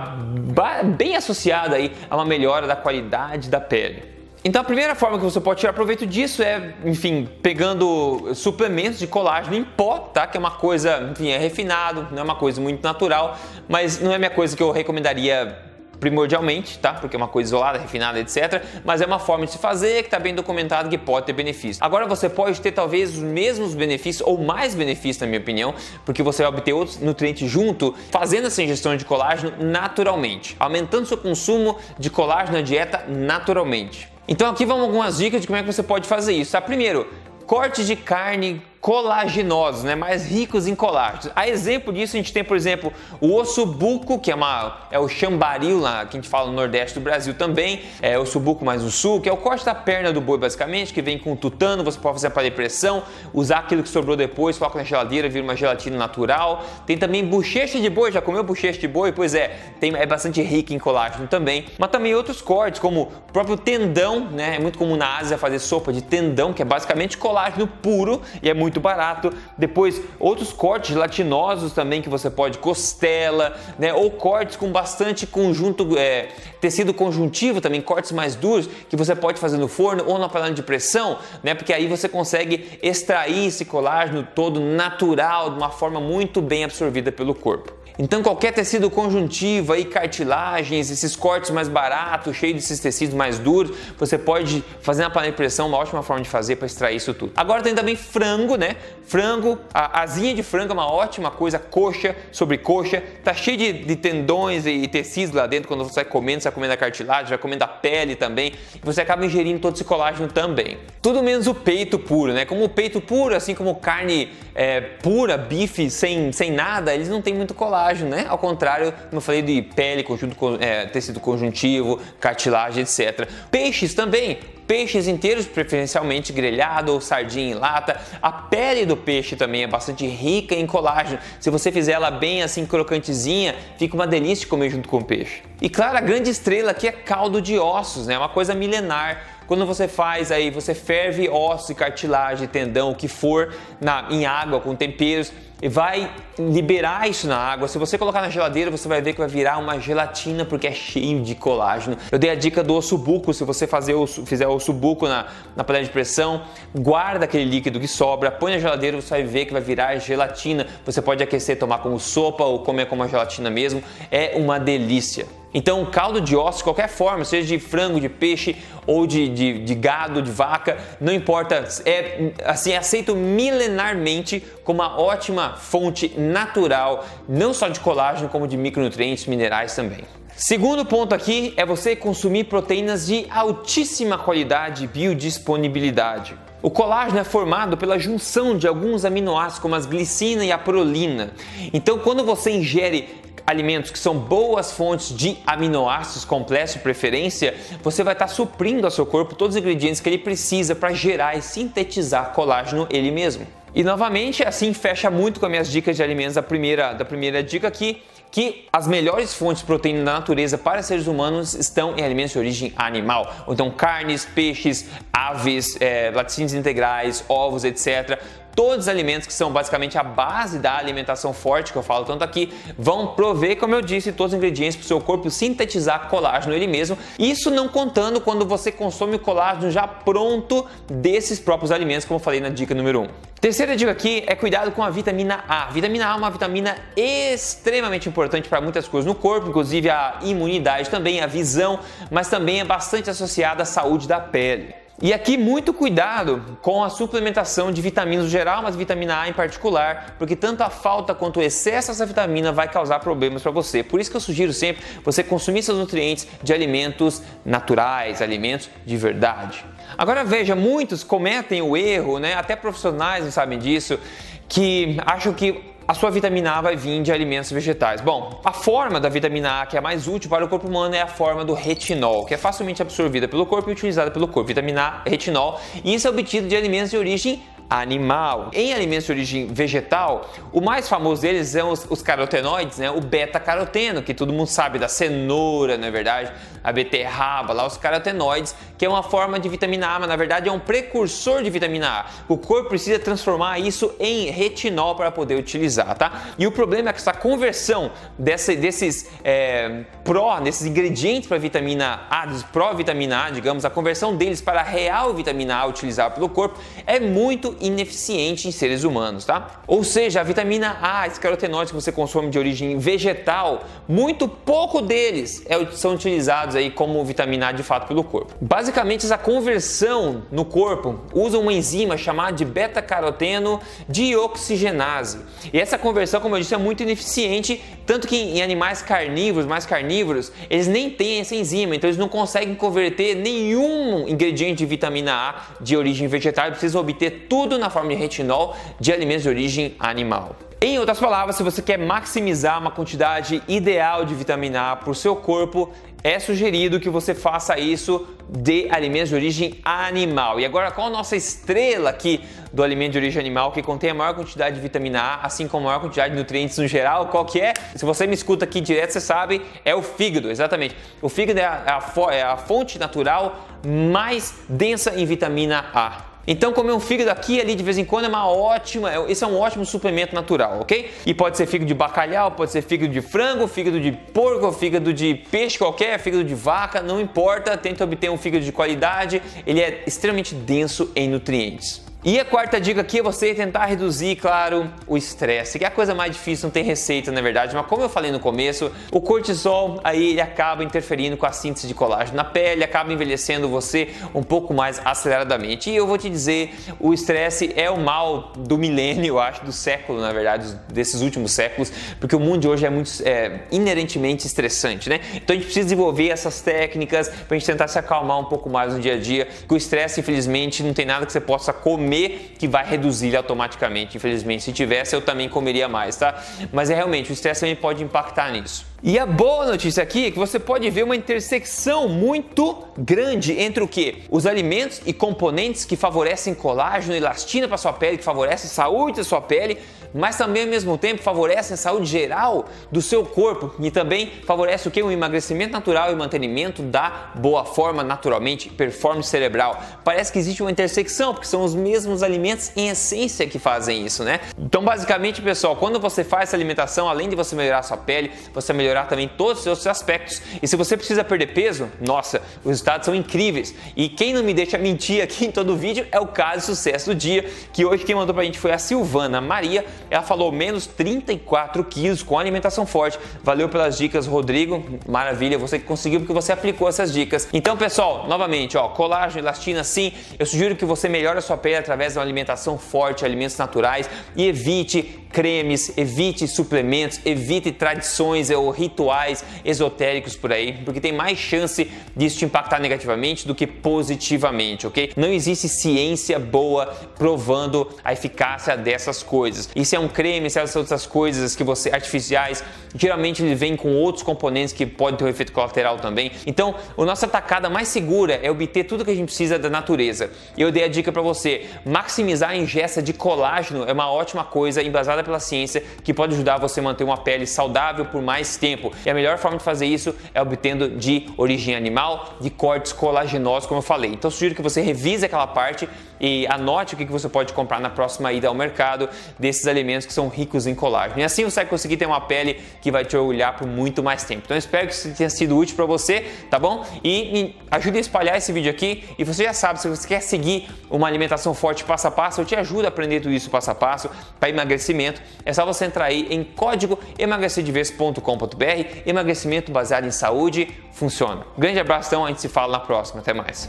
bem 0.96 1.16
associada 1.16 1.76
aí 1.76 1.92
a 2.08 2.16
uma 2.16 2.24
melhora 2.24 2.66
da 2.66 2.76
qualidade 2.76 3.48
da 3.48 3.60
pele. 3.60 4.19
Então 4.42 4.62
a 4.62 4.64
primeira 4.64 4.94
forma 4.94 5.18
que 5.18 5.24
você 5.24 5.38
pode 5.38 5.60
tirar 5.60 5.74
proveito 5.74 6.06
disso 6.06 6.42
é, 6.42 6.72
enfim, 6.82 7.28
pegando 7.42 8.34
suplementos 8.34 8.98
de 8.98 9.06
colágeno 9.06 9.54
em 9.54 9.62
pó, 9.62 9.98
tá? 9.98 10.26
Que 10.26 10.38
é 10.38 10.40
uma 10.40 10.52
coisa, 10.52 11.10
enfim, 11.12 11.28
é 11.28 11.36
refinado, 11.36 12.08
não 12.10 12.20
é 12.20 12.22
uma 12.22 12.34
coisa 12.34 12.58
muito 12.58 12.82
natural, 12.82 13.36
mas 13.68 14.00
não 14.00 14.14
é 14.14 14.18
minha 14.18 14.30
coisa 14.30 14.56
que 14.56 14.62
eu 14.62 14.70
recomendaria 14.70 15.58
primordialmente, 16.00 16.78
tá? 16.78 16.94
Porque 16.94 17.14
é 17.14 17.18
uma 17.18 17.28
coisa 17.28 17.50
isolada, 17.50 17.78
refinada, 17.78 18.18
etc. 18.18 18.64
Mas 18.82 19.02
é 19.02 19.06
uma 19.06 19.18
forma 19.18 19.44
de 19.44 19.52
se 19.52 19.58
fazer 19.58 20.00
que 20.00 20.06
está 20.06 20.18
bem 20.18 20.34
documentado 20.34 20.88
que 20.88 20.96
pode 20.96 21.26
ter 21.26 21.34
benefícios. 21.34 21.76
Agora 21.82 22.06
você 22.06 22.26
pode 22.26 22.58
ter 22.62 22.72
talvez 22.72 23.10
os 23.10 23.22
mesmos 23.22 23.74
benefícios 23.74 24.26
ou 24.26 24.38
mais 24.38 24.74
benefícios, 24.74 25.18
na 25.18 25.26
minha 25.26 25.40
opinião, 25.40 25.74
porque 26.06 26.22
você 26.22 26.42
vai 26.42 26.50
obter 26.50 26.72
outros 26.72 26.98
nutrientes 26.98 27.48
junto, 27.48 27.94
fazendo 28.10 28.46
essa 28.46 28.62
ingestão 28.62 28.96
de 28.96 29.04
colágeno 29.04 29.52
naturalmente, 29.60 30.56
aumentando 30.58 31.04
seu 31.04 31.18
consumo 31.18 31.76
de 31.98 32.08
colágeno 32.08 32.56
na 32.56 32.62
dieta 32.62 33.04
naturalmente. 33.06 34.09
Então 34.28 34.50
aqui 34.50 34.64
vão 34.64 34.80
algumas 34.80 35.18
dicas 35.18 35.40
de 35.40 35.46
como 35.46 35.58
é 35.58 35.62
que 35.62 35.72
você 35.72 35.82
pode 35.82 36.08
fazer 36.08 36.32
isso. 36.32 36.52
Tá? 36.52 36.60
Primeiro, 36.60 37.08
corte 37.46 37.84
de 37.84 37.96
carne 37.96 38.62
colaginosos, 38.80 39.84
né, 39.84 39.94
mais 39.94 40.26
ricos 40.26 40.66
em 40.66 40.74
colágeno. 40.74 41.32
A 41.36 41.46
exemplo 41.46 41.92
disso, 41.92 42.16
a 42.16 42.18
gente 42.18 42.32
tem, 42.32 42.42
por 42.42 42.56
exemplo, 42.56 42.92
o 43.20 43.34
osso 43.34 43.66
buco, 43.66 44.18
que 44.18 44.30
é, 44.30 44.34
uma, 44.34 44.78
é 44.90 44.98
o 44.98 45.06
chambaril, 45.06 45.78
lá, 45.78 46.06
que 46.06 46.16
a 46.16 46.20
gente 46.20 46.30
fala 46.30 46.46
no 46.46 46.54
Nordeste 46.54 46.98
do 46.98 47.02
Brasil 47.02 47.34
também, 47.34 47.82
é 48.00 48.18
o 48.18 48.22
osso 48.22 48.40
buco 48.40 48.64
mais 48.64 48.82
o 48.82 48.90
sul, 48.90 49.20
que 49.20 49.28
é 49.28 49.32
o 49.32 49.36
corte 49.36 49.64
da 49.64 49.74
perna 49.74 50.12
do 50.12 50.20
boi, 50.20 50.38
basicamente, 50.38 50.94
que 50.94 51.02
vem 51.02 51.18
com 51.18 51.36
tutano, 51.36 51.84
você 51.84 51.98
pode 51.98 52.14
fazer 52.14 52.30
para 52.30 52.42
depressão, 52.42 53.02
usar 53.34 53.58
aquilo 53.58 53.82
que 53.82 53.88
sobrou 53.88 54.16
depois, 54.16 54.56
coloca 54.56 54.78
na 54.78 54.84
geladeira, 54.84 55.28
vira 55.28 55.44
uma 55.44 55.56
gelatina 55.56 55.96
natural. 55.96 56.64
Tem 56.86 56.96
também 56.96 57.24
bochecha 57.24 57.78
de 57.78 57.90
boi, 57.90 58.10
já 58.10 58.22
comeu 58.22 58.42
bochecha 58.42 58.80
de 58.80 58.88
boi? 58.88 59.12
Pois 59.12 59.34
é, 59.34 59.56
tem, 59.78 59.94
é 59.94 60.06
bastante 60.06 60.40
rica 60.40 60.72
em 60.72 60.78
colágeno 60.78 61.26
também. 61.26 61.66
Mas 61.78 61.90
também 61.90 62.14
outros 62.14 62.40
cortes, 62.40 62.80
como 62.80 63.02
o 63.02 63.32
próprio 63.32 63.56
tendão, 63.56 64.20
né? 64.30 64.56
É 64.56 64.58
muito 64.58 64.78
comum 64.78 64.96
na 64.96 65.18
Ásia 65.18 65.36
fazer 65.36 65.58
sopa 65.58 65.92
de 65.92 66.00
tendão, 66.00 66.52
que 66.52 66.62
é 66.62 66.64
basicamente 66.64 67.18
colágeno 67.18 67.66
puro 67.66 68.22
e 68.42 68.48
é 68.48 68.54
muito 68.54 68.69
barato. 68.78 69.32
Depois, 69.56 70.00
outros 70.18 70.52
cortes 70.52 70.90
gelatinosos 70.90 71.72
também 71.72 72.02
que 72.02 72.08
você 72.08 72.30
pode, 72.30 72.58
costela, 72.58 73.56
né? 73.78 73.92
Ou 73.94 74.10
cortes 74.10 74.56
com 74.56 74.70
bastante 74.70 75.26
conjunto, 75.26 75.96
é, 75.96 76.28
tecido 76.60 76.92
conjuntivo 76.92 77.60
também, 77.60 77.80
cortes 77.80 78.12
mais 78.12 78.36
duros 78.36 78.68
que 78.88 78.96
você 78.96 79.16
pode 79.16 79.40
fazer 79.40 79.56
no 79.56 79.66
forno 79.66 80.04
ou 80.06 80.18
na 80.18 80.28
panela 80.28 80.52
de 80.52 80.62
pressão, 80.62 81.18
né? 81.42 81.54
Porque 81.54 81.72
aí 81.72 81.88
você 81.88 82.08
consegue 82.08 82.78
extrair 82.82 83.46
esse 83.46 83.64
colágeno 83.64 84.26
todo 84.34 84.60
natural 84.60 85.50
de 85.50 85.56
uma 85.56 85.70
forma 85.70 85.98
muito 85.98 86.42
bem 86.42 86.64
absorvida 86.64 87.10
pelo 87.10 87.34
corpo. 87.34 87.79
Então 87.98 88.22
qualquer 88.22 88.52
tecido 88.52 88.90
conjuntivo 88.90 89.72
aí, 89.72 89.84
cartilagens, 89.84 90.90
esses 90.90 91.14
cortes 91.16 91.50
mais 91.50 91.68
baratos, 91.68 92.36
cheios 92.36 92.56
desses 92.56 92.80
tecidos 92.80 93.14
mais 93.14 93.38
duros, 93.38 93.76
você 93.98 94.16
pode 94.16 94.64
fazer 94.80 95.02
na 95.02 95.10
panela 95.10 95.32
de 95.32 95.36
pressão, 95.36 95.68
uma 95.68 95.76
ótima 95.76 96.02
forma 96.02 96.22
de 96.22 96.28
fazer 96.28 96.56
para 96.56 96.66
extrair 96.66 96.96
isso 96.96 97.12
tudo. 97.12 97.32
Agora 97.36 97.62
tem 97.62 97.74
também 97.74 97.96
frango, 97.96 98.56
né? 98.56 98.76
Frango, 99.04 99.58
a 99.74 100.02
asinha 100.02 100.34
de 100.34 100.42
frango 100.42 100.70
é 100.70 100.74
uma 100.74 100.90
ótima 100.90 101.30
coisa, 101.30 101.58
coxa 101.58 102.14
sobre 102.30 102.58
coxa, 102.58 103.02
tá 103.24 103.34
cheio 103.34 103.56
de, 103.56 103.72
de 103.72 103.96
tendões 103.96 104.66
e, 104.66 104.86
tecidos 104.86 105.34
lá 105.34 105.46
dentro 105.46 105.68
quando 105.68 105.84
você 105.84 105.96
vai 105.96 106.04
comendo, 106.04 106.42
você 106.42 106.48
vai 106.48 106.54
comendo 106.54 106.72
a 106.72 106.76
cartilagem, 106.76 107.28
vai 107.28 107.38
comendo 107.38 107.64
a 107.64 107.68
pele 107.68 108.14
também, 108.14 108.52
e 108.74 108.80
você 108.82 109.00
acaba 109.00 109.26
ingerindo 109.26 109.58
todo 109.58 109.74
esse 109.74 109.84
colágeno 109.84 110.28
também. 110.28 110.78
Tudo 111.02 111.22
menos 111.22 111.46
o 111.46 111.54
peito 111.54 111.98
puro, 111.98 112.32
né? 112.32 112.44
Como 112.44 112.64
o 112.64 112.68
peito 112.68 113.00
puro, 113.00 113.34
assim 113.34 113.54
como 113.54 113.74
carne 113.74 114.30
é, 114.54 114.80
pura, 114.80 115.36
bife 115.36 115.90
sem, 115.90 116.30
sem 116.32 116.50
nada, 116.52 116.94
eles 116.94 117.08
não 117.08 117.20
têm 117.20 117.34
muito 117.34 117.52
colágeno 117.52 117.79
colágeno, 117.80 118.10
né? 118.10 118.26
Ao 118.28 118.36
contrário, 118.36 118.92
como 118.92 119.16
eu 119.16 119.20
falei 119.20 119.42
de 119.42 119.62
pele, 119.62 120.02
conjunto, 120.02 120.36
é, 120.60 120.86
tecido 120.86 121.18
conjuntivo, 121.18 121.98
cartilagem, 122.20 122.82
etc. 122.82 123.28
Peixes 123.50 123.94
também, 123.94 124.38
peixes 124.66 125.08
inteiros, 125.08 125.46
preferencialmente 125.46 126.32
grelhado 126.32 126.92
ou 126.92 127.00
sardinha 127.00 127.50
em 127.50 127.54
lata. 127.54 127.98
A 128.20 128.30
pele 128.30 128.84
do 128.84 128.96
peixe 128.96 129.34
também 129.34 129.62
é 129.62 129.66
bastante 129.66 130.06
rica 130.06 130.54
em 130.54 130.66
colágeno. 130.66 131.18
Se 131.40 131.48
você 131.50 131.72
fizer 131.72 131.92
ela 131.92 132.10
bem 132.10 132.42
assim 132.42 132.66
crocantezinha, 132.66 133.54
fica 133.78 133.94
uma 133.94 134.06
delícia 134.06 134.44
de 134.44 134.46
comer 134.46 134.70
junto 134.70 134.88
com 134.88 134.98
o 134.98 135.04
peixe. 135.04 135.42
E 135.60 135.68
claro, 135.68 135.96
a 135.96 136.00
grande 136.00 136.30
estrela 136.30 136.70
aqui 136.70 136.86
é 136.86 136.92
caldo 136.92 137.40
de 137.40 137.58
ossos, 137.58 138.06
né? 138.06 138.16
Uma 138.16 138.28
coisa 138.28 138.54
milenar. 138.54 139.40
Quando 139.46 139.66
você 139.66 139.88
faz 139.88 140.30
aí, 140.30 140.48
você 140.48 140.74
ferve 140.74 141.28
ossos 141.28 141.70
e 141.70 141.74
cartilagem, 141.74 142.46
tendão, 142.46 142.92
o 142.92 142.94
que 142.94 143.08
for, 143.08 143.52
na, 143.80 144.06
em 144.08 144.24
água 144.24 144.60
com 144.60 144.76
temperos 144.76 145.32
e 145.62 145.68
vai 145.68 146.10
liberar 146.38 147.08
isso 147.08 147.26
na 147.26 147.36
água. 147.36 147.68
Se 147.68 147.78
você 147.78 147.98
colocar 147.98 148.20
na 148.20 148.30
geladeira, 148.30 148.70
você 148.70 148.88
vai 148.88 149.02
ver 149.02 149.12
que 149.12 149.18
vai 149.18 149.28
virar 149.28 149.58
uma 149.58 149.78
gelatina 149.78 150.44
porque 150.44 150.66
é 150.66 150.72
cheio 150.72 151.20
de 151.22 151.34
colágeno. 151.34 151.96
Eu 152.10 152.18
dei 152.18 152.30
a 152.30 152.34
dica 152.34 152.62
do 152.62 152.74
osso 152.74 152.96
buco, 152.96 153.34
se 153.34 153.44
você 153.44 153.66
fazer 153.66 153.94
osso, 153.94 154.24
fizer 154.24 154.46
osso 154.46 154.72
buco 154.72 155.06
na, 155.06 155.26
na 155.54 155.64
panela 155.64 155.84
de 155.84 155.90
pressão, 155.90 156.42
guarda 156.74 157.24
aquele 157.24 157.44
líquido 157.44 157.78
que 157.78 157.88
sobra, 157.88 158.30
põe 158.30 158.52
na 158.52 158.58
geladeira, 158.58 159.00
você 159.00 159.10
vai 159.10 159.22
ver 159.22 159.46
que 159.46 159.52
vai 159.52 159.62
virar 159.62 159.96
gelatina. 159.96 160.66
Você 160.84 161.02
pode 161.02 161.22
aquecer, 161.22 161.58
tomar 161.58 161.78
como 161.78 161.98
sopa 161.98 162.44
ou 162.44 162.60
comer 162.60 162.86
como 162.86 163.02
uma 163.02 163.08
gelatina 163.08 163.50
mesmo. 163.50 163.82
É 164.10 164.32
uma 164.36 164.58
delícia. 164.58 165.39
Então, 165.52 165.84
caldo 165.86 166.20
de 166.20 166.36
ossos, 166.36 166.62
qualquer 166.62 166.88
forma, 166.88 167.24
seja 167.24 167.46
de 167.46 167.58
frango, 167.58 168.00
de 168.00 168.08
peixe 168.08 168.56
ou 168.86 169.06
de, 169.06 169.28
de, 169.28 169.58
de, 169.58 169.74
gado, 169.74 170.22
de 170.22 170.30
vaca, 170.30 170.78
não 171.00 171.12
importa, 171.12 171.66
é 171.84 172.32
assim 172.44 172.72
é 172.72 172.76
aceito 172.76 173.16
milenarmente 173.16 174.42
como 174.64 174.80
uma 174.80 175.00
ótima 175.00 175.56
fonte 175.56 176.12
natural, 176.16 177.04
não 177.28 177.52
só 177.52 177.68
de 177.68 177.80
colágeno, 177.80 178.28
como 178.28 178.46
de 178.46 178.56
micronutrientes, 178.56 179.26
minerais 179.26 179.74
também. 179.74 180.04
Segundo 180.36 180.84
ponto 180.86 181.14
aqui 181.14 181.52
é 181.56 181.66
você 181.66 181.94
consumir 181.94 182.44
proteínas 182.44 183.06
de 183.06 183.26
altíssima 183.28 184.16
qualidade 184.16 184.84
e 184.84 184.86
biodisponibilidade. 184.86 186.34
O 186.62 186.70
colágeno 186.70 187.18
é 187.18 187.24
formado 187.24 187.76
pela 187.76 187.98
junção 187.98 188.56
de 188.56 188.68
alguns 188.68 189.06
aminoácidos 189.06 189.60
como 189.60 189.74
as 189.74 189.86
glicina 189.86 190.44
e 190.44 190.52
a 190.52 190.58
prolina. 190.58 191.32
Então, 191.72 191.98
quando 191.98 192.22
você 192.22 192.50
ingere 192.50 193.19
alimentos 193.50 193.90
que 193.90 193.98
são 193.98 194.16
boas 194.16 194.72
fontes 194.72 195.14
de 195.14 195.38
aminoácidos 195.46 196.24
complexos 196.24 196.80
preferência, 196.80 197.54
você 197.82 198.02
vai 198.02 198.14
estar 198.14 198.28
suprindo 198.28 198.86
ao 198.86 198.90
seu 198.90 199.04
corpo 199.04 199.34
todos 199.34 199.56
os 199.56 199.60
ingredientes 199.60 200.00
que 200.00 200.08
ele 200.08 200.18
precisa 200.18 200.74
para 200.74 200.92
gerar 200.92 201.36
e 201.36 201.42
sintetizar 201.42 202.32
colágeno 202.32 202.86
ele 202.90 203.10
mesmo. 203.10 203.46
E 203.74 203.84
novamente, 203.84 204.42
assim 204.42 204.74
fecha 204.74 205.10
muito 205.10 205.38
com 205.38 205.46
as 205.46 205.50
minhas 205.50 205.70
dicas 205.70 205.96
de 205.96 206.02
alimentos 206.02 206.34
da 206.34 206.42
primeira, 206.42 206.92
da 206.92 207.04
primeira 207.04 207.42
dica 207.42 207.68
aqui, 207.68 208.02
que 208.30 208.66
as 208.72 208.86
melhores 208.86 209.34
fontes 209.34 209.60
de 209.60 209.66
proteína 209.66 210.04
da 210.04 210.12
natureza 210.14 210.56
para 210.56 210.82
seres 210.82 211.06
humanos 211.06 211.54
estão 211.54 211.96
em 211.96 212.02
alimentos 212.02 212.32
de 212.32 212.38
origem 212.38 212.72
animal. 212.76 213.44
Então, 213.48 213.70
carnes, 213.70 214.24
peixes, 214.24 214.86
aves, 215.12 215.76
é, 215.80 216.12
laticínios 216.14 216.54
integrais, 216.54 217.24
ovos, 217.28 217.64
etc 217.64 218.20
todos 218.54 218.86
os 218.86 218.88
alimentos 218.88 219.26
que 219.26 219.32
são 219.32 219.52
basicamente 219.52 219.98
a 219.98 220.02
base 220.02 220.58
da 220.58 220.76
alimentação 220.76 221.32
forte 221.32 221.72
que 221.72 221.78
eu 221.78 221.82
falo 221.82 222.04
tanto 222.04 222.22
aqui 222.24 222.52
vão 222.78 223.08
prover, 223.08 223.58
como 223.58 223.74
eu 223.74 223.82
disse, 223.82 224.12
todos 224.12 224.32
os 224.32 224.36
ingredientes 224.36 224.76
para 224.76 224.84
o 224.84 224.86
seu 224.86 225.00
corpo 225.00 225.30
sintetizar 225.30 226.08
colágeno 226.08 226.54
ele 226.54 226.66
mesmo. 226.66 226.98
Isso 227.18 227.50
não 227.50 227.68
contando 227.68 228.20
quando 228.20 228.46
você 228.46 228.70
consome 228.70 229.18
colágeno 229.18 229.70
já 229.70 229.86
pronto 229.86 230.66
desses 230.88 231.38
próprios 231.38 231.70
alimentos, 231.70 232.04
como 232.04 232.18
eu 232.18 232.22
falei 232.22 232.40
na 232.40 232.48
dica 232.48 232.74
número 232.74 233.00
1. 233.00 233.02
Um. 233.04 233.08
Terceira 233.40 233.74
dica 233.74 233.90
aqui 233.90 234.22
é 234.26 234.34
cuidado 234.34 234.70
com 234.72 234.82
a 234.82 234.90
vitamina 234.90 235.42
A. 235.48 235.68
A 235.68 235.70
vitamina 235.70 236.10
A 236.10 236.12
é 236.12 236.16
uma 236.16 236.30
vitamina 236.30 236.76
extremamente 236.94 238.06
importante 238.06 238.48
para 238.48 238.60
muitas 238.60 238.86
coisas 238.86 239.06
no 239.06 239.14
corpo, 239.14 239.48
inclusive 239.48 239.88
a 239.88 240.18
imunidade 240.22 240.90
também, 240.90 241.22
a 241.22 241.26
visão, 241.26 241.80
mas 242.10 242.28
também 242.28 242.60
é 242.60 242.64
bastante 242.64 243.08
associada 243.08 243.62
à 243.62 243.66
saúde 243.66 244.06
da 244.06 244.20
pele. 244.20 244.79
E 245.02 245.14
aqui 245.14 245.38
muito 245.38 245.72
cuidado 245.72 246.58
com 246.60 246.84
a 246.84 246.90
suplementação 246.90 247.72
de 247.72 247.80
vitaminas 247.80 248.26
no 248.26 248.30
geral, 248.30 248.62
mas 248.62 248.76
vitamina 248.76 249.18
A 249.18 249.28
em 249.30 249.32
particular, 249.32 250.14
porque 250.18 250.36
tanto 250.36 250.62
a 250.62 250.68
falta 250.68 251.14
quanto 251.14 251.40
o 251.40 251.42
excesso 251.42 251.88
dessa 251.88 252.04
vitamina 252.04 252.52
vai 252.52 252.68
causar 252.68 252.98
problemas 252.98 253.42
para 253.42 253.50
você. 253.50 253.82
Por 253.82 253.98
isso 253.98 254.10
que 254.10 254.16
eu 254.18 254.20
sugiro 254.20 254.52
sempre 254.52 254.82
você 255.02 255.24
consumir 255.24 255.62
seus 255.62 255.78
nutrientes 255.78 256.28
de 256.42 256.52
alimentos 256.52 257.22
naturais, 257.46 258.20
alimentos 258.20 258.68
de 258.84 258.94
verdade. 258.98 259.64
Agora 259.96 260.22
veja, 260.22 260.54
muitos 260.54 261.02
cometem 261.02 261.62
o 261.62 261.74
erro, 261.74 262.18
né? 262.18 262.34
Até 262.34 262.54
profissionais 262.54 263.24
não 263.24 263.32
sabem 263.32 263.58
disso, 263.58 263.98
que 264.46 264.98
acham 265.06 265.32
que 265.32 265.64
a 265.90 265.94
sua 265.94 266.08
vitamina 266.08 266.52
A 266.52 266.60
vai 266.60 266.76
vir 266.76 267.02
de 267.02 267.10
alimentos 267.10 267.50
vegetais. 267.50 268.00
Bom, 268.00 268.40
a 268.44 268.52
forma 268.52 269.00
da 269.00 269.08
vitamina 269.08 269.62
A 269.62 269.66
que 269.66 269.76
é 269.76 269.80
mais 269.80 270.06
útil 270.06 270.30
para 270.30 270.44
o 270.44 270.48
corpo 270.48 270.68
humano 270.68 270.94
é 270.94 271.00
a 271.00 271.06
forma 271.08 271.44
do 271.44 271.52
retinol, 271.52 272.24
que 272.24 272.32
é 272.32 272.36
facilmente 272.36 272.80
absorvida 272.80 273.26
pelo 273.26 273.44
corpo 273.44 273.68
e 273.68 273.72
utilizada 273.72 274.08
pelo 274.08 274.28
corpo. 274.28 274.46
Vitamina 274.46 275.02
A, 275.04 275.08
retinol, 275.08 275.60
e 275.82 275.92
isso 275.92 276.06
é 276.06 276.10
obtido 276.10 276.46
de 276.46 276.54
alimentos 276.54 276.92
de 276.92 276.96
origem 276.96 277.42
animal. 277.70 278.50
Em 278.52 278.74
alimentos 278.74 279.06
de 279.06 279.12
origem 279.12 279.46
vegetal, 279.46 280.28
o 280.52 280.60
mais 280.60 280.88
famoso 280.88 281.22
deles 281.22 281.48
são 281.48 281.70
os, 281.70 281.86
os 281.88 282.02
carotenoides, 282.02 282.78
né? 282.78 282.90
O 282.90 283.00
beta-caroteno, 283.00 284.02
que 284.02 284.12
todo 284.12 284.32
mundo 284.32 284.48
sabe 284.48 284.76
da 284.76 284.88
cenoura, 284.88 285.78
não 285.78 285.86
é 285.86 285.90
verdade? 285.90 286.32
A 286.64 286.72
beterraba, 286.72 287.52
lá 287.52 287.64
os 287.64 287.76
carotenoides, 287.76 288.54
que 288.76 288.84
é 288.84 288.88
uma 288.88 289.04
forma 289.04 289.38
de 289.38 289.48
vitamina 289.48 289.88
A, 289.88 290.00
mas 290.00 290.08
na 290.08 290.16
verdade 290.16 290.48
é 290.48 290.52
um 290.52 290.58
precursor 290.58 291.42
de 291.42 291.48
vitamina 291.48 292.00
A. 292.00 292.06
O 292.28 292.36
corpo 292.36 292.70
precisa 292.70 292.98
transformar 292.98 293.60
isso 293.60 293.94
em 294.00 294.26
retinol 294.30 294.96
para 294.96 295.12
poder 295.12 295.36
utilizar, 295.36 295.96
tá? 295.96 296.22
E 296.36 296.46
o 296.46 296.52
problema 296.52 296.90
é 296.90 296.92
que 296.92 296.98
essa 296.98 297.12
conversão 297.12 297.92
desse, 298.18 298.56
desses 298.56 299.08
é, 299.22 299.84
pró, 300.02 300.40
desses 300.40 300.66
ingredientes 300.66 301.28
para 301.28 301.38
vitamina 301.38 302.00
A, 302.10 302.26
dos 302.26 302.42
pró-vitamina 302.42 303.26
A, 303.26 303.30
digamos, 303.30 303.64
a 303.64 303.70
conversão 303.70 304.16
deles 304.16 304.40
para 304.40 304.60
a 304.60 304.64
real 304.64 305.14
vitamina 305.14 305.56
A 305.56 305.66
utilizada 305.66 306.14
pelo 306.14 306.28
corpo 306.28 306.58
é 306.84 306.98
muito 306.98 307.56
ineficiente 307.60 308.48
em 308.48 308.50
seres 308.50 308.84
humanos, 308.84 309.24
tá? 309.24 309.62
Ou 309.66 309.84
seja, 309.84 310.20
a 310.20 310.22
vitamina 310.22 310.78
A, 310.80 311.06
esses 311.06 311.18
carotenoides 311.18 311.70
que 311.70 311.80
você 311.80 311.92
consome 311.92 312.30
de 312.30 312.38
origem 312.38 312.78
vegetal, 312.78 313.64
muito 313.88 314.28
pouco 314.28 314.80
deles 314.80 315.44
é, 315.46 315.64
são 315.72 315.94
utilizados 315.94 316.56
aí 316.56 316.70
como 316.70 317.04
vitamina 317.04 317.48
A 317.48 317.52
de 317.52 317.62
fato 317.62 317.86
pelo 317.86 318.04
corpo. 318.04 318.34
Basicamente, 318.40 319.04
essa 319.04 319.18
conversão 319.18 320.22
no 320.30 320.44
corpo 320.44 321.00
usa 321.12 321.38
uma 321.38 321.52
enzima 321.52 321.96
chamada 321.96 322.32
de 322.32 322.44
beta-caroteno 322.44 323.60
dioxigenase. 323.88 325.18
E 325.52 325.58
essa 325.58 325.78
conversão, 325.78 326.20
como 326.20 326.36
eu 326.36 326.40
disse, 326.40 326.54
é 326.54 326.58
muito 326.58 326.82
ineficiente, 326.82 327.62
tanto 327.86 328.06
que 328.06 328.16
em 328.16 328.42
animais 328.42 328.82
carnívoros, 328.82 329.46
mais 329.46 329.66
carnívoros, 329.66 330.32
eles 330.48 330.66
nem 330.66 330.90
têm 330.90 331.20
essa 331.20 331.34
enzima, 331.34 331.74
então 331.74 331.88
eles 331.88 331.98
não 331.98 332.08
conseguem 332.08 332.54
converter 332.54 333.14
nenhum 333.14 334.08
ingrediente 334.08 334.58
de 334.58 334.66
vitamina 334.66 335.12
A 335.12 335.42
de 335.60 335.76
origem 335.76 336.06
vegetal, 336.08 336.50
precisam 336.50 336.80
obter 336.80 337.26
tudo 337.28 337.49
tudo 337.50 337.60
na 337.60 337.68
forma 337.68 337.88
de 337.88 337.96
retinol 337.96 338.56
de 338.78 338.92
alimentos 338.92 339.24
de 339.24 339.28
origem 339.28 339.74
animal. 339.80 340.36
Em 340.62 340.78
outras 340.78 341.00
palavras, 341.00 341.36
se 341.36 341.42
você 341.42 341.60
quer 341.60 341.78
maximizar 341.78 342.60
uma 342.60 342.70
quantidade 342.70 343.42
ideal 343.48 344.04
de 344.04 344.14
vitamina 344.14 344.72
A 344.72 344.76
para 344.76 344.90
o 344.90 344.94
seu 344.94 345.16
corpo, 345.16 345.72
é 346.04 346.18
sugerido 346.18 346.78
que 346.78 346.88
você 346.88 347.14
faça 347.14 347.58
isso 347.58 348.06
de 348.28 348.68
alimentos 348.70 349.08
de 349.08 349.14
origem 349.14 349.58
animal. 349.64 350.38
E 350.38 350.44
agora, 350.44 350.70
qual 350.70 350.86
a 350.86 350.90
nossa 350.90 351.16
estrela 351.16 351.90
aqui 351.90 352.20
do 352.52 352.62
alimento 352.62 352.92
de 352.92 352.98
origem 352.98 353.18
animal 353.18 353.52
que 353.52 353.62
contém 353.62 353.90
a 353.90 353.94
maior 353.94 354.14
quantidade 354.14 354.54
de 354.54 354.60
vitamina 354.60 355.00
A, 355.00 355.26
assim 355.26 355.48
como 355.48 355.66
a 355.66 355.70
maior 355.70 355.80
quantidade 355.80 356.14
de 356.14 356.20
nutrientes 356.20 356.56
no 356.58 356.68
geral? 356.68 357.06
Qual 357.06 357.24
que 357.24 357.40
é? 357.40 357.54
Se 357.74 357.84
você 357.84 358.06
me 358.06 358.14
escuta 358.14 358.44
aqui 358.44 358.60
direto, 358.60 358.92
você 358.92 359.00
sabe, 359.00 359.42
é 359.64 359.74
o 359.74 359.82
fígado, 359.82 360.30
exatamente. 360.30 360.76
O 361.02 361.08
fígado 361.08 361.40
é 361.40 361.44
a, 361.44 361.82
é 362.12 362.22
a 362.22 362.36
fonte 362.36 362.78
natural 362.78 363.48
mais 363.66 364.34
densa 364.48 364.94
em 364.94 365.04
vitamina 365.04 365.64
A. 365.74 366.09
Então 366.26 366.52
comer 366.52 366.72
um 366.72 366.80
fígado 366.80 367.10
aqui 367.10 367.36
e 367.36 367.40
ali 367.40 367.54
de 367.54 367.62
vez 367.62 367.78
em 367.78 367.84
quando 367.84 368.04
é 368.04 368.08
uma 368.08 368.28
ótima, 368.28 368.92
é, 368.92 369.10
esse 369.10 369.24
é 369.24 369.26
um 369.26 369.38
ótimo 369.38 369.64
suplemento 369.64 370.14
natural, 370.14 370.60
ok? 370.60 370.90
E 371.06 371.14
pode 371.14 371.36
ser 371.36 371.46
fígado 371.46 371.66
de 371.66 371.74
bacalhau, 371.74 372.32
pode 372.32 372.52
ser 372.52 372.62
fígado 372.62 372.92
de 372.92 373.00
frango, 373.00 373.46
fígado 373.46 373.80
de 373.80 373.92
porco, 373.92 374.52
fígado 374.52 374.92
de 374.92 375.14
peixe 375.30 375.58
qualquer, 375.58 375.98
fígado 375.98 376.22
de 376.22 376.34
vaca, 376.34 376.82
não 376.82 377.00
importa, 377.00 377.56
tenta 377.56 377.84
obter 377.84 378.10
um 378.10 378.18
fígado 378.18 378.44
de 378.44 378.52
qualidade, 378.52 379.22
ele 379.46 379.60
é 379.60 379.82
extremamente 379.86 380.34
denso 380.34 380.90
em 380.94 381.08
nutrientes. 381.08 381.82
E 382.02 382.18
a 382.18 382.24
quarta 382.24 382.58
dica 382.58 382.80
aqui 382.80 383.00
é 383.00 383.02
você 383.02 383.34
tentar 383.34 383.66
reduzir, 383.66 384.16
claro, 384.16 384.72
o 384.86 384.96
estresse, 384.96 385.58
que 385.58 385.66
é 385.66 385.68
a 385.68 385.70
coisa 385.70 385.94
mais 385.94 386.12
difícil, 386.12 386.46
não 386.46 386.50
tem 386.50 386.64
receita 386.64 387.12
na 387.12 387.20
verdade, 387.20 387.54
mas 387.54 387.66
como 387.66 387.82
eu 387.82 387.90
falei 387.90 388.10
no 388.10 388.18
começo, 388.18 388.72
o 388.90 389.02
cortisol 389.02 389.78
aí 389.84 390.12
ele 390.12 390.20
acaba 390.22 390.64
interferindo 390.64 391.14
com 391.18 391.26
a 391.26 391.32
síntese 391.32 391.68
de 391.68 391.74
colágeno 391.74 392.16
na 392.16 392.24
pele, 392.24 392.64
acaba 392.64 392.90
envelhecendo 392.90 393.50
você 393.50 393.88
um 394.14 394.22
pouco 394.22 394.54
mais 394.54 394.80
aceleradamente. 394.82 395.68
E 395.68 395.76
eu 395.76 395.86
vou 395.86 395.98
te 395.98 396.08
dizer, 396.08 396.54
o 396.80 396.94
estresse 396.94 397.52
é 397.54 397.70
o 397.70 397.78
mal 397.78 398.32
do 398.34 398.56
milênio, 398.56 399.08
eu 399.08 399.20
acho, 399.20 399.44
do 399.44 399.52
século, 399.52 400.00
na 400.00 400.10
verdade, 400.10 400.56
desses 400.72 401.02
últimos 401.02 401.32
séculos, 401.32 401.70
porque 402.00 402.16
o 402.16 402.20
mundo 402.20 402.38
de 402.38 402.48
hoje 402.48 402.64
é 402.64 402.70
muito 402.70 402.90
é, 403.04 403.40
inerentemente 403.50 404.26
estressante, 404.26 404.88
né? 404.88 405.00
Então 405.16 405.34
a 405.34 405.38
gente 405.38 405.44
precisa 405.44 405.64
desenvolver 405.64 406.08
essas 406.08 406.40
técnicas 406.40 407.10
para 407.10 407.36
a 407.36 407.38
gente 407.38 407.46
tentar 407.46 407.68
se 407.68 407.78
acalmar 407.78 408.18
um 408.18 408.24
pouco 408.24 408.48
mais 408.48 408.72
no 408.72 408.80
dia 408.80 408.94
a 408.94 408.98
dia, 408.98 409.28
que 409.46 409.52
o 409.52 409.56
estresse, 409.58 410.00
infelizmente, 410.00 410.62
não 410.62 410.72
tem 410.72 410.86
nada 410.86 411.04
que 411.04 411.12
você 411.12 411.20
possa 411.20 411.52
comer 411.52 411.89
comer 411.90 412.36
que 412.38 412.46
vai 412.46 412.64
reduzir 412.64 413.16
automaticamente. 413.16 413.96
Infelizmente, 413.96 414.44
se 414.44 414.52
tivesse, 414.52 414.94
eu 414.94 415.00
também 415.00 415.28
comeria 415.28 415.68
mais, 415.68 415.96
tá? 415.96 416.22
Mas 416.52 416.70
é 416.70 416.74
realmente, 416.74 417.10
o 417.10 417.12
estresse 417.12 417.40
também 417.40 417.56
pode 417.56 417.82
impactar 417.82 418.30
nisso. 418.30 418.64
E 418.82 418.98
a 418.98 419.04
boa 419.04 419.44
notícia 419.44 419.82
aqui 419.82 420.06
é 420.06 420.10
que 420.10 420.18
você 420.18 420.38
pode 420.38 420.70
ver 420.70 420.84
uma 420.84 420.96
intersecção 420.96 421.88
muito 421.88 422.64
grande 422.78 423.38
entre 423.38 423.62
o 423.62 423.68
que? 423.68 424.04
Os 424.08 424.24
alimentos 424.24 424.80
e 424.86 424.92
componentes 424.92 425.64
que 425.64 425.76
favorecem 425.76 426.32
colágeno 426.32 426.94
elastina 426.94 427.48
para 427.48 427.58
sua 427.58 427.72
pele, 427.72 427.98
que 427.98 428.04
favorecem 428.04 428.48
a 428.48 428.52
saúde 428.52 428.98
da 428.98 429.04
sua 429.04 429.20
pele, 429.20 429.58
mas 429.94 430.16
também 430.16 430.44
ao 430.44 430.48
mesmo 430.48 430.76
tempo 430.78 431.02
favorecem 431.02 431.54
a 431.54 431.56
saúde 431.56 431.86
geral 431.86 432.48
do 432.70 432.80
seu 432.80 433.04
corpo 433.04 433.54
e 433.58 433.70
também 433.70 434.10
favorece 434.26 434.68
o 434.68 434.70
que? 434.70 434.82
Um 434.82 434.90
emagrecimento 434.90 435.52
natural 435.52 435.92
e 435.92 435.96
mantenimento 435.96 436.62
da 436.62 437.10
boa 437.14 437.44
forma 437.44 437.82
naturalmente, 437.82 438.48
performance 438.48 439.08
cerebral. 439.08 439.60
Parece 439.84 440.12
que 440.12 440.18
existe 440.18 440.42
uma 440.42 440.50
intersecção, 440.50 441.12
porque 441.12 441.26
são 441.26 441.44
os 441.44 441.54
mesmos 441.54 442.02
alimentos 442.02 442.52
em 442.56 442.68
essência 442.68 443.26
que 443.26 443.38
fazem 443.38 443.84
isso, 443.84 444.04
né? 444.04 444.20
Então, 444.38 444.62
basicamente, 444.62 445.20
pessoal, 445.22 445.56
quando 445.56 445.80
você 445.80 446.04
faz 446.04 446.30
essa 446.30 446.36
alimentação, 446.36 446.88
além 446.88 447.08
de 447.08 447.16
você 447.16 447.34
melhorar 447.34 447.62
sua 447.62 447.76
pele, 447.76 448.10
você 448.32 448.52
melhorar 448.52 448.86
também 448.86 449.08
todos 449.08 449.38
os 449.38 449.42
seus 449.42 449.66
aspectos. 449.66 450.22
E 450.42 450.48
se 450.48 450.56
você 450.56 450.76
precisa 450.76 451.04
perder 451.04 451.28
peso, 451.28 451.68
nossa, 451.80 452.22
os 452.44 452.50
resultados 452.50 452.86
são 452.86 452.94
incríveis. 452.94 453.54
E 453.76 453.88
quem 453.88 454.12
não 454.12 454.22
me 454.22 454.34
deixa 454.34 454.58
mentir 454.58 455.02
aqui 455.02 455.26
em 455.26 455.30
todo 455.30 455.52
o 455.52 455.56
vídeo 455.56 455.86
é 455.90 455.98
o 456.00 456.06
caso 456.06 456.38
de 456.38 456.44
sucesso 456.44 456.90
do 456.90 456.94
dia, 456.94 457.28
que 457.52 457.64
hoje 457.64 457.84
quem 457.84 457.94
mandou 457.94 458.14
pra 458.14 458.24
gente 458.24 458.38
foi 458.38 458.52
a 458.52 458.58
Silvana 458.58 459.20
Maria. 459.20 459.64
Ela 459.90 460.02
falou 460.02 460.30
menos 460.30 460.66
34 460.66 461.64
quilos 461.64 462.02
com 462.02 462.18
alimentação 462.18 462.64
forte. 462.64 462.98
Valeu 463.22 463.48
pelas 463.48 463.76
dicas, 463.76 464.06
Rodrigo. 464.06 464.64
Maravilha, 464.88 465.36
você 465.36 465.58
que 465.58 465.64
conseguiu 465.64 466.00
porque 466.00 466.12
você 466.12 466.32
aplicou 466.32 466.68
essas 466.68 466.92
dicas. 466.92 467.28
Então, 467.32 467.56
pessoal, 467.56 468.06
novamente, 468.06 468.56
ó, 468.56 468.68
colágeno, 468.68 469.20
elastina, 469.20 469.64
sim. 469.64 469.92
Eu 470.18 470.26
sugiro 470.26 470.54
que 470.54 470.64
você 470.64 470.88
melhore 470.88 471.18
a 471.18 471.22
sua 471.22 471.36
pele 471.36 471.56
através 471.56 471.92
de 471.92 471.98
uma 471.98 472.04
alimentação 472.04 472.56
forte, 472.56 473.04
alimentos 473.04 473.36
naturais 473.36 473.90
e 474.14 474.26
evite 474.26 474.99
cremes, 475.12 475.76
evite 475.76 476.26
suplementos, 476.26 477.00
evite 477.04 477.52
tradições 477.52 478.30
ou 478.30 478.50
rituais 478.50 479.24
esotéricos 479.44 480.16
por 480.16 480.32
aí, 480.32 480.60
porque 480.64 480.80
tem 480.80 480.92
mais 480.92 481.18
chance 481.18 481.70
disso 481.96 482.18
te 482.18 482.24
impactar 482.24 482.60
negativamente 482.60 483.26
do 483.26 483.34
que 483.34 483.46
positivamente, 483.46 484.66
ok? 484.66 484.92
Não 484.96 485.08
existe 485.08 485.48
ciência 485.48 486.18
boa 486.18 486.66
provando 486.96 487.68
a 487.84 487.92
eficácia 487.92 488.56
dessas 488.56 489.02
coisas. 489.02 489.48
E 489.54 489.64
se 489.64 489.76
é 489.76 489.80
um 489.80 489.88
creme, 489.88 490.30
se 490.30 490.38
é 490.38 490.44
outras 490.56 490.86
coisas 490.86 491.36
que 491.36 491.44
você 491.44 491.70
artificiais, 491.70 492.42
geralmente 492.74 493.22
ele 493.22 493.34
vem 493.34 493.56
com 493.56 493.74
outros 493.74 494.02
componentes 494.02 494.52
que 494.52 494.66
podem 494.66 494.96
ter 494.96 495.04
um 495.04 495.08
efeito 495.08 495.32
colateral 495.32 495.78
também. 495.78 496.12
Então, 496.26 496.54
a 496.76 496.84
nossa 496.84 497.06
atacada 497.06 497.50
mais 497.50 497.68
segura 497.68 498.18
é 498.22 498.30
obter 498.30 498.64
tudo 498.64 498.84
que 498.84 498.90
a 498.90 498.94
gente 498.94 499.06
precisa 499.06 499.38
da 499.38 499.50
natureza. 499.50 500.10
Eu 500.36 500.50
dei 500.50 500.64
a 500.64 500.68
dica 500.68 500.92
para 500.92 501.02
você, 501.02 501.46
maximizar 501.64 502.30
a 502.30 502.36
ingesta 502.36 502.82
de 502.82 502.92
colágeno 502.92 503.64
é 503.64 503.72
uma 503.72 503.90
ótima 503.90 504.24
coisa 504.24 504.62
embasada 504.62 504.99
pela 505.04 505.20
ciência 505.20 505.62
que 505.82 505.92
pode 505.92 506.14
ajudar 506.14 506.38
você 506.38 506.60
a 506.60 506.62
manter 506.62 506.84
uma 506.84 506.96
pele 506.96 507.26
saudável 507.26 507.86
por 507.86 508.02
mais 508.02 508.36
tempo. 508.36 508.72
E 508.84 508.90
a 508.90 508.94
melhor 508.94 509.18
forma 509.18 509.38
de 509.38 509.44
fazer 509.44 509.66
isso 509.66 509.94
é 510.14 510.20
obtendo 510.20 510.68
de 510.68 511.08
origem 511.16 511.54
animal, 511.54 512.16
de 512.20 512.30
cortes 512.30 512.72
colagenosos, 512.72 513.46
como 513.46 513.58
eu 513.58 513.62
falei. 513.62 513.92
Então 513.92 514.10
sugiro 514.10 514.34
que 514.34 514.42
você 514.42 514.60
revise 514.60 515.04
aquela 515.04 515.26
parte 515.26 515.68
e 516.00 516.26
anote 516.28 516.74
o 516.74 516.76
que 516.76 516.84
você 516.86 517.08
pode 517.08 517.32
comprar 517.32 517.60
na 517.60 517.70
próxima 517.70 518.12
ida 518.12 518.28
ao 518.28 518.34
mercado 518.34 518.88
desses 519.18 519.46
alimentos 519.46 519.86
que 519.86 519.92
são 519.92 520.08
ricos 520.08 520.46
em 520.46 520.54
colágeno. 520.54 521.00
E 521.00 521.04
assim 521.04 521.24
você 521.24 521.40
vai 521.40 521.46
conseguir 521.46 521.76
ter 521.76 521.86
uma 521.86 522.00
pele 522.00 522.40
que 522.60 522.70
vai 522.70 522.84
te 522.84 522.96
orgulhar 522.96 523.36
por 523.36 523.46
muito 523.46 523.82
mais 523.82 524.04
tempo. 524.04 524.22
Então 524.24 524.36
espero 524.36 524.66
que 524.68 524.74
isso 524.74 524.94
tenha 524.94 525.10
sido 525.10 525.36
útil 525.36 525.56
para 525.56 525.66
você, 525.66 526.04
tá 526.30 526.38
bom? 526.38 526.64
E 526.82 527.36
ajude 527.50 527.78
a 527.78 527.80
espalhar 527.80 528.16
esse 528.16 528.32
vídeo 528.32 528.50
aqui. 528.50 528.84
E 528.98 529.04
você 529.04 529.24
já 529.24 529.32
sabe, 529.32 529.60
se 529.60 529.68
você 529.68 529.86
quer 529.86 530.00
seguir 530.00 530.48
uma 530.70 530.86
alimentação 530.86 531.34
forte 531.34 531.64
passo 531.64 531.88
a 531.88 531.90
passo, 531.90 532.20
eu 532.20 532.24
te 532.24 532.34
ajudo 532.34 532.64
a 532.64 532.68
aprender 532.68 533.00
tudo 533.00 533.12
isso 533.12 533.28
passo 533.30 533.50
a 533.50 533.54
passo 533.54 533.90
para 534.18 534.30
emagrecimento. 534.30 535.02
É 535.24 535.32
só 535.32 535.44
você 535.44 535.66
entrar 535.66 535.86
aí 535.86 536.06
em 536.10 536.24
código 536.24 536.78
emagrecerdeves.com.br. 536.98 538.86
Emagrecimento 538.86 539.52
baseado 539.52 539.86
em 539.86 539.90
saúde 539.90 540.48
funciona. 540.72 541.26
Grande 541.36 541.58
abraço, 541.58 541.88
então, 541.88 542.04
a 542.04 542.08
gente 542.08 542.20
se 542.20 542.28
fala 542.28 542.52
na 542.52 542.60
próxima. 542.60 543.00
Até 543.00 543.12
mais. 543.12 543.48